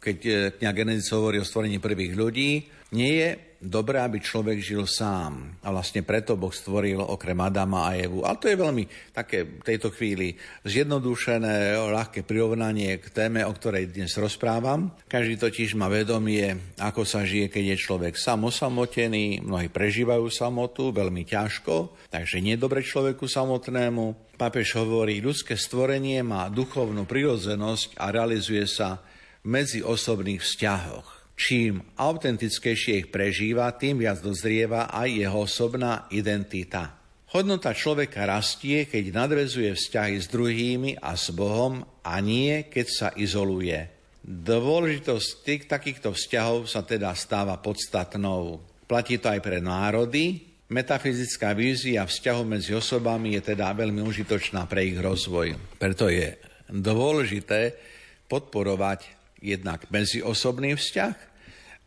keď 0.00 0.18
e, 0.24 0.32
kniha 0.56 0.72
Genesis 0.72 1.12
hovorí 1.12 1.36
o 1.36 1.46
stvorení 1.46 1.76
prvých 1.76 2.16
ľudí, 2.16 2.50
nie 2.90 3.12
je 3.22 3.30
dobré, 3.60 4.00
aby 4.00 4.18
človek 4.18 4.58
žil 4.58 4.88
sám. 4.88 5.60
A 5.60 5.68
vlastne 5.68 6.00
preto 6.00 6.34
Boh 6.34 6.50
stvoril 6.50 6.96
okrem 6.96 7.36
Adama 7.38 7.92
a 7.92 7.94
Evu. 7.94 8.24
Ale 8.24 8.40
to 8.40 8.48
je 8.48 8.56
veľmi 8.56 8.84
také 9.12 9.60
v 9.60 9.62
tejto 9.62 9.92
chvíli 9.92 10.34
zjednodušené, 10.64 11.76
ľahké 11.76 12.24
prirovnanie 12.24 12.96
k 12.98 13.06
téme, 13.12 13.44
o 13.44 13.52
ktorej 13.52 13.92
dnes 13.92 14.16
rozprávam. 14.16 14.96
Každý 15.06 15.36
totiž 15.36 15.76
má 15.76 15.92
vedomie, 15.92 16.56
ako 16.80 17.04
sa 17.04 17.22
žije, 17.22 17.52
keď 17.52 17.76
je 17.76 17.84
človek 17.84 18.16
sám 18.16 18.48
osamotený. 18.48 19.44
Mnohí 19.44 19.68
prežívajú 19.68 20.32
samotu 20.32 20.90
veľmi 20.90 21.28
ťažko, 21.28 22.08
takže 22.08 22.40
nie 22.40 22.56
dobre 22.56 22.80
človeku 22.80 23.28
samotnému. 23.28 24.34
Pápež 24.40 24.80
hovorí, 24.80 25.20
ľudské 25.20 25.52
stvorenie 25.52 26.24
má 26.24 26.48
duchovnú 26.48 27.04
prirodzenosť 27.04 28.00
a 28.00 28.08
realizuje 28.08 28.64
sa 28.64 29.04
medziosobných 29.44 30.42
vzťahoch. 30.44 31.08
Čím 31.40 31.80
autentickejšie 31.96 32.92
ich 33.00 33.08
prežíva, 33.08 33.72
tým 33.72 34.04
viac 34.04 34.20
dozrieva 34.20 34.92
aj 34.92 35.08
jeho 35.08 35.38
osobná 35.48 36.04
identita. 36.12 37.00
Hodnota 37.32 37.72
človeka 37.72 38.26
rastie, 38.26 38.90
keď 38.90 39.24
nadvezuje 39.24 39.72
vzťahy 39.72 40.18
s 40.18 40.26
druhými 40.28 41.00
a 41.00 41.14
s 41.14 41.30
Bohom 41.30 41.80
a 42.02 42.18
nie, 42.18 42.66
keď 42.66 42.86
sa 42.90 43.08
izoluje. 43.14 43.86
Dôležitosť 44.20 45.28
tých 45.46 45.62
takýchto 45.64 46.12
vzťahov 46.12 46.68
sa 46.68 46.84
teda 46.84 47.14
stáva 47.16 47.56
podstatnou. 47.56 48.60
Platí 48.84 49.16
to 49.16 49.32
aj 49.32 49.40
pre 49.40 49.62
národy. 49.62 50.44
Metafyzická 50.68 51.54
vízia 51.56 52.04
vzťahov 52.04 52.44
medzi 52.44 52.76
osobami 52.76 53.38
je 53.38 53.54
teda 53.54 53.72
veľmi 53.78 54.02
užitočná 54.04 54.68
pre 54.68 54.90
ich 54.90 54.98
rozvoj. 54.98 55.56
Preto 55.80 56.10
je 56.10 56.36
dôležité 56.68 57.78
podporovať 58.28 59.19
jednak 59.40 59.88
medziosobný 59.88 60.76
vzťah, 60.76 61.16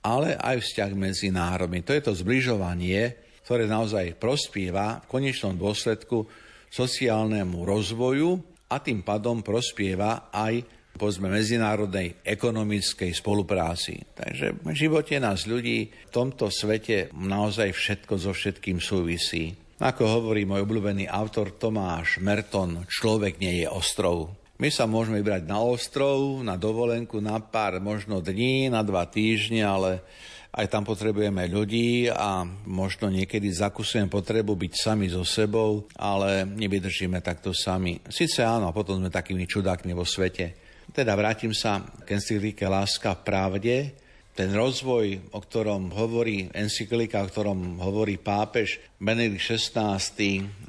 ale 0.04 0.36
aj 0.36 0.60
vzťah 0.60 0.92
medzi 0.98 1.32
národmi. 1.32 1.86
To 1.86 1.96
je 1.96 2.04
to 2.04 2.14
zbližovanie, 2.14 3.16
ktoré 3.48 3.70
naozaj 3.70 4.20
prospieva 4.20 5.00
v 5.06 5.10
konečnom 5.10 5.56
dôsledku 5.56 6.28
sociálnemu 6.68 7.64
rozvoju 7.64 8.42
a 8.68 8.82
tým 8.82 9.06
pádom 9.06 9.46
prospieva 9.46 10.34
aj 10.34 10.84
povedzme, 10.94 11.26
medzinárodnej 11.26 12.22
ekonomickej 12.22 13.12
spolupráci. 13.18 14.14
Takže 14.14 14.62
v 14.62 14.78
živote 14.78 15.18
nás 15.18 15.50
ľudí 15.50 15.90
v 15.90 16.12
tomto 16.14 16.54
svete 16.54 17.10
naozaj 17.18 17.74
všetko 17.74 18.14
so 18.22 18.32
všetkým 18.32 18.78
súvisí. 18.78 19.58
Ako 19.82 20.06
hovorí 20.06 20.46
môj 20.46 20.64
obľúbený 20.64 21.10
autor 21.10 21.58
Tomáš 21.58 22.22
Merton, 22.22 22.86
človek 22.86 23.42
nie 23.42 23.66
je 23.66 23.68
ostrov. 23.68 24.43
My 24.62 24.70
sa 24.70 24.86
môžeme 24.86 25.18
vybrať 25.18 25.50
na 25.50 25.66
ostrov, 25.66 26.46
na 26.46 26.54
dovolenku, 26.54 27.18
na 27.18 27.42
pár 27.42 27.82
možno 27.82 28.22
dní, 28.22 28.70
na 28.70 28.86
dva 28.86 29.10
týždne, 29.10 29.66
ale 29.66 30.06
aj 30.54 30.70
tam 30.70 30.86
potrebujeme 30.86 31.50
ľudí 31.50 32.14
a 32.14 32.46
možno 32.70 33.10
niekedy 33.10 33.50
zakúsujeme 33.50 34.06
potrebu 34.14 34.54
byť 34.54 34.74
sami 34.78 35.10
so 35.10 35.26
sebou, 35.26 35.90
ale 35.98 36.46
nevydržíme 36.46 37.18
takto 37.26 37.50
sami. 37.50 37.98
Sice 38.06 38.46
áno, 38.46 38.70
a 38.70 38.76
potom 38.78 39.02
sme 39.02 39.10
takými 39.10 39.50
čudákmi 39.50 39.98
vo 39.98 40.06
svete. 40.06 40.54
Teda 40.94 41.18
vrátim 41.18 41.58
sa 41.58 41.82
k 42.06 42.14
encyklike 42.14 42.70
Láska 42.70 43.18
pravde. 43.18 43.98
Ten 44.38 44.54
rozvoj, 44.54 45.34
o 45.34 45.42
ktorom 45.42 45.90
hovorí 45.90 46.54
encyklika, 46.54 47.26
o 47.26 47.30
ktorom 47.30 47.82
hovorí 47.82 48.22
pápež 48.22 48.78
Benedikt 49.02 49.58
XVI, 49.58 49.98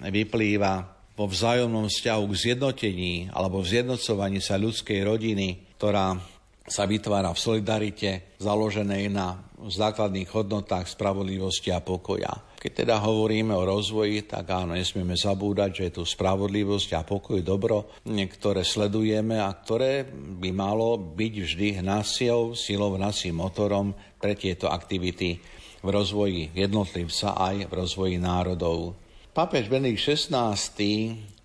vyplýva 0.01 0.94
vo 1.15 1.31
vzájomnom 1.31 1.87
vzťahu 1.87 2.25
k 2.31 2.41
zjednotení 2.51 3.15
alebo 3.31 3.63
v 3.63 3.71
zjednocovaní 3.71 4.43
sa 4.43 4.59
ľudskej 4.59 5.07
rodiny, 5.07 5.79
ktorá 5.79 6.19
sa 6.65 6.89
vytvára 6.89 7.31
v 7.31 7.43
solidarite 7.43 8.11
založenej 8.41 9.13
na 9.13 9.37
základných 9.65 10.29
hodnotách 10.33 10.89
spravodlivosti 10.89 11.73
a 11.73 11.85
pokoja. 11.85 12.33
Keď 12.57 12.73
teda 12.89 12.97
hovoríme 12.97 13.53
o 13.53 13.69
rozvoji, 13.69 14.25
tak 14.25 14.49
áno, 14.49 14.73
nesmieme 14.73 15.13
zabúdať, 15.13 15.71
že 15.77 15.83
je 15.85 15.93
tu 16.01 16.03
spravodlivosť 16.09 16.97
a 16.97 17.05
pokoj, 17.05 17.45
dobro, 17.45 17.93
ktoré 18.09 18.65
sledujeme 18.65 19.37
a 19.37 19.53
ktoré 19.53 20.09
by 20.09 20.49
malo 20.57 20.97
byť 20.97 21.35
vždy 21.45 21.69
hnasiou, 21.85 22.57
silou, 22.57 22.97
hnacím 22.97 23.37
motorom 23.37 23.93
pre 24.17 24.33
tieto 24.33 24.73
aktivity 24.73 25.37
v 25.85 25.89
rozvoji 25.93 26.57
jednotlivca 26.57 27.37
aj 27.37 27.69
v 27.69 27.73
rozvoji 27.77 28.17
národov. 28.17 29.04
Pápež 29.35 29.67
Benedikt 29.67 29.99
XVI 29.99 30.55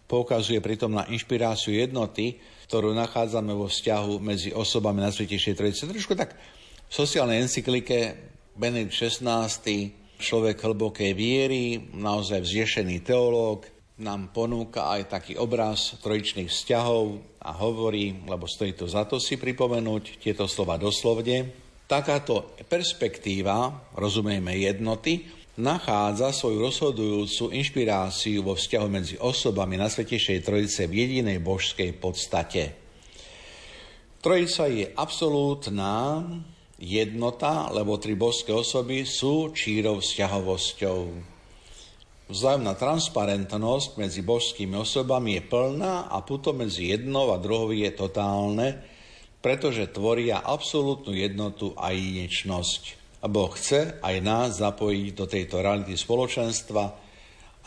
poukazuje 0.05 0.61
pritom 0.61 0.93
na 0.93 1.09
inšpiráciu 1.09 1.73
jednoty, 1.73 2.37
ktorú 2.69 2.93
nachádzame 2.93 3.49
vo 3.49 3.65
vzťahu 3.65 4.21
medzi 4.21 4.53
osobami 4.53 5.01
na 5.01 5.09
Svetejšej 5.09 5.57
Trojice. 5.57 5.89
Trošku 5.89 6.13
tak 6.13 6.37
v 6.85 6.93
sociálnej 6.93 7.41
encyklike 7.41 8.13
Benedikt 8.53 8.93
XVI, 8.93 9.49
človek 10.21 10.61
hlbokej 10.61 11.17
viery, 11.17 11.81
naozaj 11.97 12.45
vzješený 12.45 13.01
teológ, 13.01 13.65
nám 13.97 14.37
ponúka 14.37 14.93
aj 14.93 15.09
taký 15.09 15.33
obraz 15.41 15.97
trojičných 15.97 16.45
vzťahov 16.45 17.17
a 17.41 17.57
hovorí, 17.57 18.21
lebo 18.29 18.45
stojí 18.45 18.77
to 18.77 18.85
za 18.85 19.09
to 19.09 19.17
si 19.17 19.41
pripomenúť 19.41 20.21
tieto 20.21 20.45
slova 20.45 20.77
doslovne, 20.77 21.49
takáto 21.89 22.53
perspektíva, 22.69 23.89
rozumieme 23.97 24.61
jednoty, 24.61 25.38
nachádza 25.59 26.31
svoju 26.31 26.63
rozhodujúcu 26.63 27.51
inšpiráciu 27.51 28.39
vo 28.41 28.55
vzťahu 28.55 28.87
medzi 28.87 29.15
osobami 29.19 29.75
na 29.75 29.91
Svetejšej 29.91 30.39
Trojice 30.47 30.87
v 30.87 31.03
jedinej 31.03 31.43
božskej 31.43 31.99
podstate. 31.99 32.79
Trojica 34.23 34.67
je 34.71 34.87
absolútna 34.95 36.23
jednota, 36.79 37.67
lebo 37.75 37.99
tri 37.99 38.15
božské 38.15 38.55
osoby 38.55 39.03
sú 39.03 39.51
čírov 39.51 39.99
vzťahovosťou. 39.99 40.99
Vzájomná 42.29 42.77
transparentnosť 42.77 43.97
medzi 43.97 44.21
božskými 44.21 44.77
osobami 44.79 45.39
je 45.39 45.43
plná 45.49 46.07
a 46.07 46.19
puto 46.21 46.55
medzi 46.55 46.93
jednou 46.93 47.33
a 47.33 47.41
druhou 47.41 47.73
je 47.73 47.89
totálne, 47.89 48.79
pretože 49.39 49.91
tvoria 49.91 50.43
absolútnu 50.43 51.15
jednotu 51.15 51.73
a 51.79 51.89
jedinečnosť. 51.95 52.98
A 53.19 53.27
Boh 53.27 53.51
chce 53.51 53.99
aj 53.99 54.15
nás 54.23 54.63
zapojiť 54.63 55.11
do 55.11 55.25
tejto 55.27 55.59
reality 55.59 55.99
spoločenstva, 55.99 56.83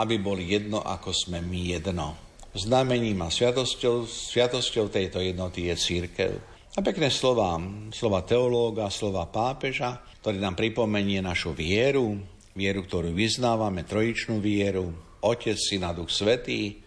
aby 0.00 0.16
boli 0.16 0.48
jedno, 0.48 0.80
ako 0.80 1.12
sme 1.12 1.44
my 1.44 1.60
jedno. 1.76 2.16
Znamením 2.56 3.24
a 3.24 3.28
sviatosťou, 3.28 4.08
sviatosťou 4.08 4.88
tejto 4.88 5.20
jednoty 5.20 5.68
je 5.68 5.76
církev. 5.76 6.32
A 6.72 6.80
pekné 6.80 7.12
slova, 7.12 7.60
slova 7.92 8.24
teológa, 8.24 8.88
slova 8.88 9.28
pápeža, 9.28 10.00
ktorý 10.24 10.40
nám 10.40 10.56
pripomenie 10.56 11.20
našu 11.20 11.52
vieru, 11.52 12.16
vieru, 12.56 12.80
ktorú 12.84 13.12
vyznávame, 13.12 13.84
trojičnú 13.84 14.40
vieru, 14.40 14.88
Otec, 15.20 15.60
Syn 15.60 15.84
a 15.84 15.92
Duch 15.92 16.08
Svetý, 16.08 16.80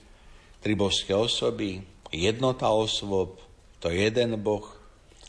tri 0.57 0.73
božské 0.73 1.13
osoby, 1.13 1.85
jednota 2.09 2.73
osôb, 2.73 3.37
to 3.77 3.93
je 3.93 4.09
jeden 4.09 4.41
Boh, 4.41 4.65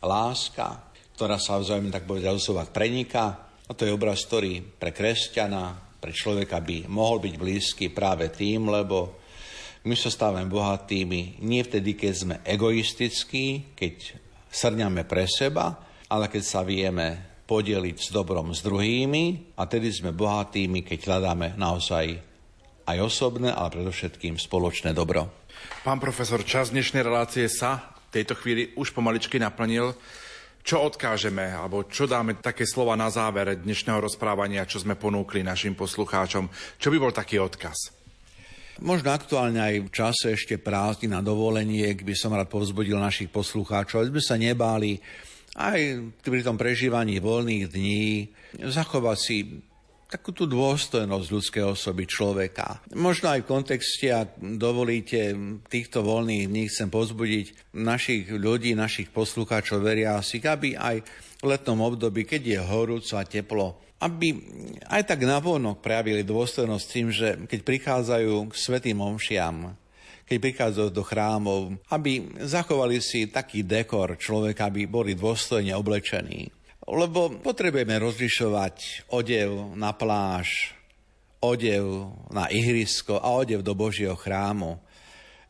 láska, 0.01 0.86
ktorá 1.17 1.41
sa 1.41 1.57
vzájomne 1.57 1.89
tak 1.89 2.05
povedať 2.05 2.29
osovách 2.37 2.77
preniká. 2.77 3.49
A 3.67 3.73
to 3.73 3.89
je 3.89 3.97
obraz, 3.97 4.29
ktorý 4.29 4.61
pre 4.61 4.93
kresťana, 4.93 5.97
pre 5.97 6.13
človeka 6.13 6.61
by 6.61 6.87
mohol 6.93 7.25
byť 7.25 7.35
blízky 7.41 7.89
práve 7.89 8.29
tým, 8.29 8.69
lebo 8.69 9.17
my 9.89 9.97
sa 9.97 10.13
stávame 10.13 10.47
bohatými 10.47 11.41
nie 11.41 11.65
vtedy, 11.65 11.97
keď 11.97 12.13
sme 12.13 12.37
egoistickí, 12.45 13.73
keď 13.73 14.21
srňame 14.53 15.09
pre 15.09 15.25
seba, 15.25 15.81
ale 16.13 16.29
keď 16.29 16.43
sa 16.45 16.61
vieme 16.63 17.39
podeliť 17.47 17.97
s 17.97 18.09
dobrom 18.13 18.53
s 18.53 18.61
druhými 18.61 19.57
a 19.57 19.65
tedy 19.71 19.89
sme 19.89 20.13
bohatými, 20.13 20.85
keď 20.85 20.99
hľadáme 21.07 21.57
naozaj 21.57 22.19
aj 22.87 22.99
osobné, 23.03 23.51
ale 23.51 23.73
predovšetkým 23.83 24.39
spoločné 24.39 24.93
dobro. 24.95 25.31
Pán 25.83 25.99
profesor, 25.99 26.43
čas 26.43 26.71
dnešnej 26.71 27.03
relácie 27.03 27.47
sa 27.49 27.97
v 28.11 28.23
tejto 28.23 28.39
chvíli 28.39 28.75
už 28.79 28.95
pomaličky 28.95 29.41
naplnil. 29.41 29.95
Čo 30.67 30.83
odkážeme, 30.83 31.55
alebo 31.55 31.87
čo 31.87 32.11
dáme 32.11 32.43
také 32.43 32.67
slova 32.67 32.99
na 32.99 33.07
záver 33.07 33.55
dnešného 33.55 34.03
rozprávania, 34.11 34.67
čo 34.67 34.83
sme 34.83 34.99
ponúkli 34.99 35.47
našim 35.47 35.79
poslucháčom? 35.79 36.51
Čo 36.83 36.91
by 36.91 36.99
bol 36.99 37.15
taký 37.15 37.39
odkaz? 37.39 37.95
Možno 38.83 39.15
aktuálne 39.15 39.63
aj 39.63 39.87
v 39.87 39.95
čase 39.95 40.35
ešte 40.35 40.59
prázdny 40.59 41.15
na 41.15 41.23
dovoleniek 41.23 42.03
by 42.03 42.19
som 42.19 42.35
rád 42.35 42.51
povzbudil 42.51 42.99
našich 42.99 43.31
poslucháčov, 43.31 44.11
aby 44.11 44.19
sme 44.19 44.25
sa 44.27 44.35
nebáli 44.35 44.99
aj 45.55 46.03
pri 46.27 46.43
tom 46.43 46.59
prežívaní 46.59 47.23
voľných 47.23 47.71
dní 47.71 48.35
zachovať 48.59 49.19
si 49.23 49.63
takú 50.07 50.31
tú 50.31 50.47
dôstojnosť 50.47 51.27
ľudskej 51.27 51.65
osoby 51.67 52.07
človeka. 52.07 52.79
Možno 52.95 53.35
aj 53.35 53.43
v 53.43 53.51
kontexte, 53.51 54.07
ak 54.15 54.39
dovolíte, 54.39 55.35
týchto 55.67 56.07
voľných 56.07 56.47
dní 56.47 56.65
chcem 56.71 56.87
pozbudiť 56.87 57.75
našich 57.75 58.31
ľudí, 58.31 58.79
našich 58.79 59.11
poslucháčov 59.11 59.83
veriacich, 59.83 60.47
aby 60.47 60.79
aj 60.79 61.03
v 61.03 61.43
letnom 61.45 61.83
období, 61.83 62.23
keď 62.23 62.43
je 62.47 62.59
horúco 62.63 63.15
a 63.19 63.27
teplo, 63.27 63.83
aby 63.99 64.39
aj 64.87 65.03
tak 65.11 65.27
navonok 65.27 65.83
prejavili 65.83 66.23
dôstojnosť 66.23 66.87
tým, 66.87 67.09
že 67.11 67.29
keď 67.51 67.61
prichádzajú 67.67 68.35
k 68.49 68.55
svetým 68.55 69.03
omšiam, 69.03 69.75
keď 70.27 70.37
prichádzajú 70.43 70.91
do 70.91 71.03
chrámov, 71.07 71.61
aby 71.91 72.35
zachovali 72.43 72.99
si 72.99 73.31
taký 73.31 73.63
dekor 73.63 74.19
človeka, 74.19 74.71
aby 74.71 74.87
boli 74.91 75.15
dôstojne 75.15 75.71
oblečení. 75.75 76.51
Lebo 76.87 77.35
potrebujeme 77.43 77.99
rozlišovať 77.99 79.11
odev 79.11 79.75
na 79.75 79.91
pláž, 79.91 80.71
odev 81.43 82.15
na 82.31 82.47
ihrisko 82.47 83.19
a 83.19 83.35
odev 83.35 83.67
do 83.67 83.75
Božieho 83.75 84.15
chrámu. 84.15 84.79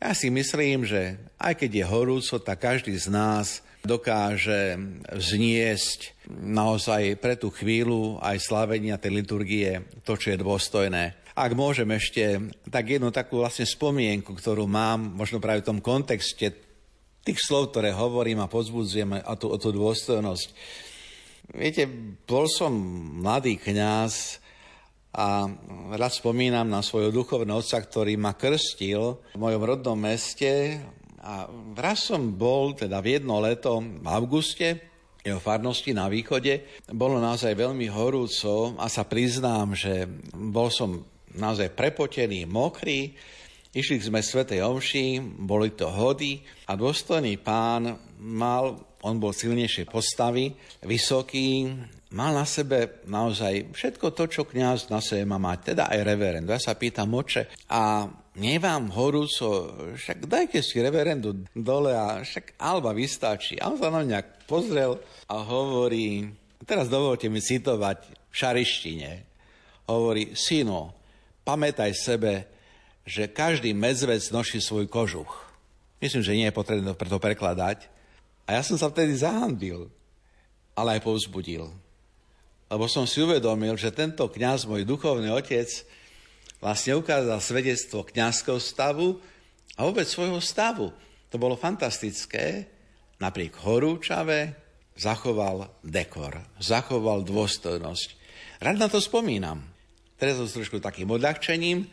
Ja 0.00 0.12
si 0.12 0.28
myslím, 0.28 0.84
že 0.84 1.16
aj 1.40 1.60
keď 1.60 1.70
je 1.72 1.84
horúco, 1.88 2.36
tak 2.40 2.60
každý 2.60 2.96
z 2.96 3.08
nás 3.12 3.64
dokáže 3.86 4.76
zniesť 5.14 6.12
naozaj 6.28 7.16
pre 7.22 7.38
tú 7.38 7.48
chvíľu 7.54 8.18
aj 8.20 8.42
slavenia 8.42 8.98
tej 8.98 9.22
liturgie 9.22 9.84
to, 10.02 10.18
čo 10.18 10.34
je 10.34 10.42
dôstojné. 10.42 11.16
Ak 11.36 11.52
môžem 11.52 11.88
ešte, 11.92 12.48
tak 12.72 12.88
jednu 12.88 13.12
takú 13.12 13.44
vlastne 13.44 13.68
spomienku, 13.68 14.32
ktorú 14.32 14.64
mám, 14.64 15.00
možno 15.14 15.36
práve 15.36 15.62
v 15.62 15.68
tom 15.68 15.80
kontexte 15.84 16.52
tých 17.22 17.38
slov, 17.44 17.72
ktoré 17.72 17.92
hovorím 17.92 18.40
a 18.40 18.50
pozbudzujem 18.50 19.20
a 19.20 19.32
tú, 19.36 19.52
o 19.52 19.56
tú 19.60 19.70
dôstojnosť. 19.74 20.48
Viete, 21.54 21.86
bol 22.26 22.50
som 22.50 22.74
mladý 23.22 23.58
kňaz 23.60 24.42
a 25.16 25.48
rád 25.96 26.12
spomínam 26.12 26.68
na 26.68 26.84
svojho 26.84 27.14
duchovného 27.14 27.62
otca, 27.62 27.78
ktorý 27.80 28.18
ma 28.18 28.36
krstil 28.36 29.22
v 29.32 29.40
mojom 29.40 29.62
rodnom 29.62 29.96
meste 29.96 30.82
a 31.26 31.50
raz 31.74 32.06
som 32.06 32.38
bol, 32.38 32.78
teda 32.78 33.02
v 33.02 33.18
jedno 33.18 33.42
leto 33.42 33.82
v 33.82 34.06
auguste, 34.06 34.78
jeho 35.26 35.42
farnosti 35.42 35.90
na 35.90 36.06
východe. 36.06 36.62
Bolo 36.86 37.18
naozaj 37.18 37.58
veľmi 37.58 37.90
horúco 37.90 38.78
a 38.78 38.86
sa 38.86 39.02
priznám, 39.02 39.74
že 39.74 40.06
bol 40.30 40.70
som 40.70 41.02
naozaj 41.34 41.74
prepotený, 41.74 42.46
mokrý. 42.46 43.10
Išli 43.74 43.98
sme 43.98 44.22
Svetej 44.22 44.62
Omši, 44.62 45.18
boli 45.42 45.74
to 45.74 45.90
hody 45.90 46.46
a 46.70 46.78
dôstojný 46.78 47.42
pán 47.42 47.98
mal, 48.22 48.78
on 49.06 49.22
bol 49.22 49.30
silnejšie 49.30 49.86
postavy, 49.86 50.50
vysoký, 50.82 51.70
mal 52.10 52.34
na 52.34 52.42
sebe 52.42 53.06
naozaj 53.06 53.70
všetko 53.70 54.10
to, 54.10 54.24
čo 54.26 54.42
kňaz 54.42 54.90
na 54.90 54.98
sebe 54.98 55.22
má 55.22 55.38
mať, 55.38 55.74
teda 55.74 55.86
aj 55.86 56.00
reverend. 56.02 56.50
Ja 56.50 56.58
sa 56.58 56.74
pýtam, 56.74 57.14
oče, 57.14 57.70
a 57.70 58.10
nie 58.36 58.58
vám 58.58 58.90
horúco, 58.92 59.70
však 59.94 60.26
dajte 60.26 60.60
si 60.60 60.82
reverendu 60.82 61.46
dole 61.54 61.94
a 61.94 62.20
však 62.20 62.58
Alba 62.58 62.90
vystačí. 62.92 63.56
A 63.62 63.70
on 63.70 63.78
sa 63.78 63.94
na 63.94 64.02
mňa 64.02 64.44
pozrel 64.44 64.98
a 65.30 65.34
hovorí, 65.40 66.26
teraz 66.66 66.90
dovolte 66.90 67.30
mi 67.30 67.38
citovať 67.38 67.98
v 68.10 68.34
šarištine, 68.34 69.10
hovorí, 69.86 70.34
syno, 70.34 70.92
pamätaj 71.46 71.94
sebe, 71.94 72.50
že 73.06 73.30
každý 73.30 73.70
medzvec 73.70 74.18
noší 74.34 74.58
svoj 74.58 74.90
kožuch. 74.90 75.46
Myslím, 76.02 76.22
že 76.26 76.36
nie 76.36 76.46
je 76.50 76.58
potrebné 76.58 76.92
preto 76.92 77.16
prekladať. 77.16 77.95
A 78.46 78.54
ja 78.54 78.62
som 78.62 78.78
sa 78.78 78.86
vtedy 78.86 79.18
zahambil, 79.18 79.90
ale 80.78 80.96
aj 80.96 81.02
povzbudil. 81.02 81.66
Lebo 82.70 82.86
som 82.86 83.06
si 83.06 83.18
uvedomil, 83.18 83.74
že 83.74 83.94
tento 83.94 84.26
kňaz, 84.26 84.70
môj 84.70 84.86
duchovný 84.86 85.30
otec, 85.34 85.66
vlastne 86.62 86.98
ukázal 86.98 87.42
svedectvo 87.42 88.06
kňazského 88.06 88.58
stavu 88.62 89.18
a 89.74 89.86
vôbec 89.86 90.06
svojho 90.06 90.38
stavu. 90.38 90.94
To 91.30 91.36
bolo 91.38 91.58
fantastické. 91.58 92.70
Napriek 93.18 93.58
horúčave 93.64 94.54
zachoval 94.94 95.72
dekor, 95.82 96.38
zachoval 96.62 97.26
dôstojnosť. 97.26 98.08
Rád 98.62 98.76
na 98.76 98.88
to 98.88 99.02
spomínam. 99.02 99.64
Teraz 100.16 100.40
som 100.40 100.48
trošku 100.48 100.80
takým 100.80 101.12
odľahčením 101.12 101.84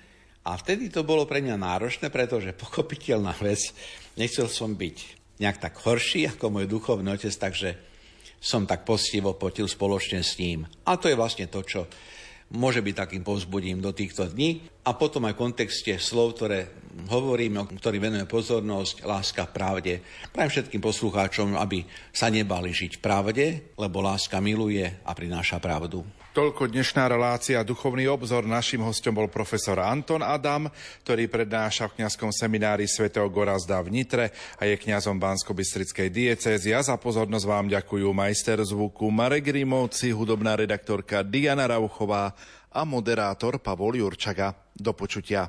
a 0.48 0.56
vtedy 0.56 0.92
to 0.92 1.04
bolo 1.04 1.28
pre 1.28 1.44
mňa 1.44 1.56
náročné, 1.60 2.08
pretože 2.12 2.56
pochopiteľná 2.62 3.34
vec, 3.42 3.74
nechcel 4.20 4.46
som 4.52 4.76
byť 4.76 5.23
nejak 5.44 5.60
tak 5.60 5.76
horší 5.84 6.32
ako 6.32 6.48
môj 6.48 6.66
duchovný 6.72 7.12
otec, 7.12 7.36
takže 7.36 7.76
som 8.40 8.64
tak 8.64 8.88
postivo 8.88 9.36
potil 9.36 9.68
spoločne 9.68 10.24
s 10.24 10.40
ním. 10.40 10.64
A 10.88 10.96
to 10.96 11.12
je 11.12 11.20
vlastne 11.20 11.52
to, 11.52 11.60
čo 11.64 11.88
môže 12.54 12.84
byť 12.84 12.96
takým 12.96 13.24
povzbudím 13.26 13.80
do 13.84 13.92
týchto 13.92 14.30
dní. 14.30 14.64
A 14.88 14.96
potom 14.96 15.24
aj 15.28 15.34
v 15.36 15.42
kontexte 15.48 15.96
slov, 16.00 16.40
ktoré 16.40 16.68
hovoríme, 17.08 17.60
o 17.60 17.66
ktorých 17.66 18.04
venujeme 18.04 18.30
pozornosť, 18.30 19.08
láska 19.08 19.44
pravde. 19.50 20.04
Prajem 20.30 20.52
všetkým 20.52 20.84
poslucháčom, 20.84 21.56
aby 21.56 21.88
sa 22.12 22.28
nebali 22.28 22.76
žiť 22.76 23.00
pravde, 23.00 23.76
lebo 23.80 24.04
láska 24.04 24.44
miluje 24.44 24.86
a 24.86 25.12
prináša 25.12 25.58
pravdu. 25.58 26.23
Toľko 26.34 26.66
dnešná 26.66 27.06
relácia 27.14 27.62
Duchovný 27.62 28.10
obzor. 28.10 28.50
Našim 28.50 28.82
hostom 28.82 29.14
bol 29.14 29.30
profesor 29.30 29.78
Anton 29.78 30.26
Adam, 30.26 30.66
ktorý 31.06 31.30
prednáša 31.30 31.94
v 31.94 32.02
kňazskom 32.02 32.34
seminári 32.34 32.90
svätého 32.90 33.30
Gorazda 33.30 33.78
v 33.86 33.94
Nitre 33.94 34.34
a 34.58 34.66
je 34.66 34.74
kňazom 34.74 35.22
Bansko-Bystrickej 35.22 36.10
diecézy. 36.10 36.74
A 36.74 36.82
za 36.82 36.98
pozornosť 36.98 37.46
vám 37.46 37.70
ďakujú 37.70 38.10
majster 38.10 38.58
zvuku 38.66 39.14
Marek 39.14 39.54
Rimovci, 39.54 40.10
hudobná 40.10 40.58
redaktorka 40.58 41.22
Diana 41.22 41.70
Rauchová 41.70 42.34
a 42.74 42.82
moderátor 42.82 43.62
Pavol 43.62 44.02
Jurčaga. 44.02 44.58
Do 44.74 44.98
počutia. 44.98 45.46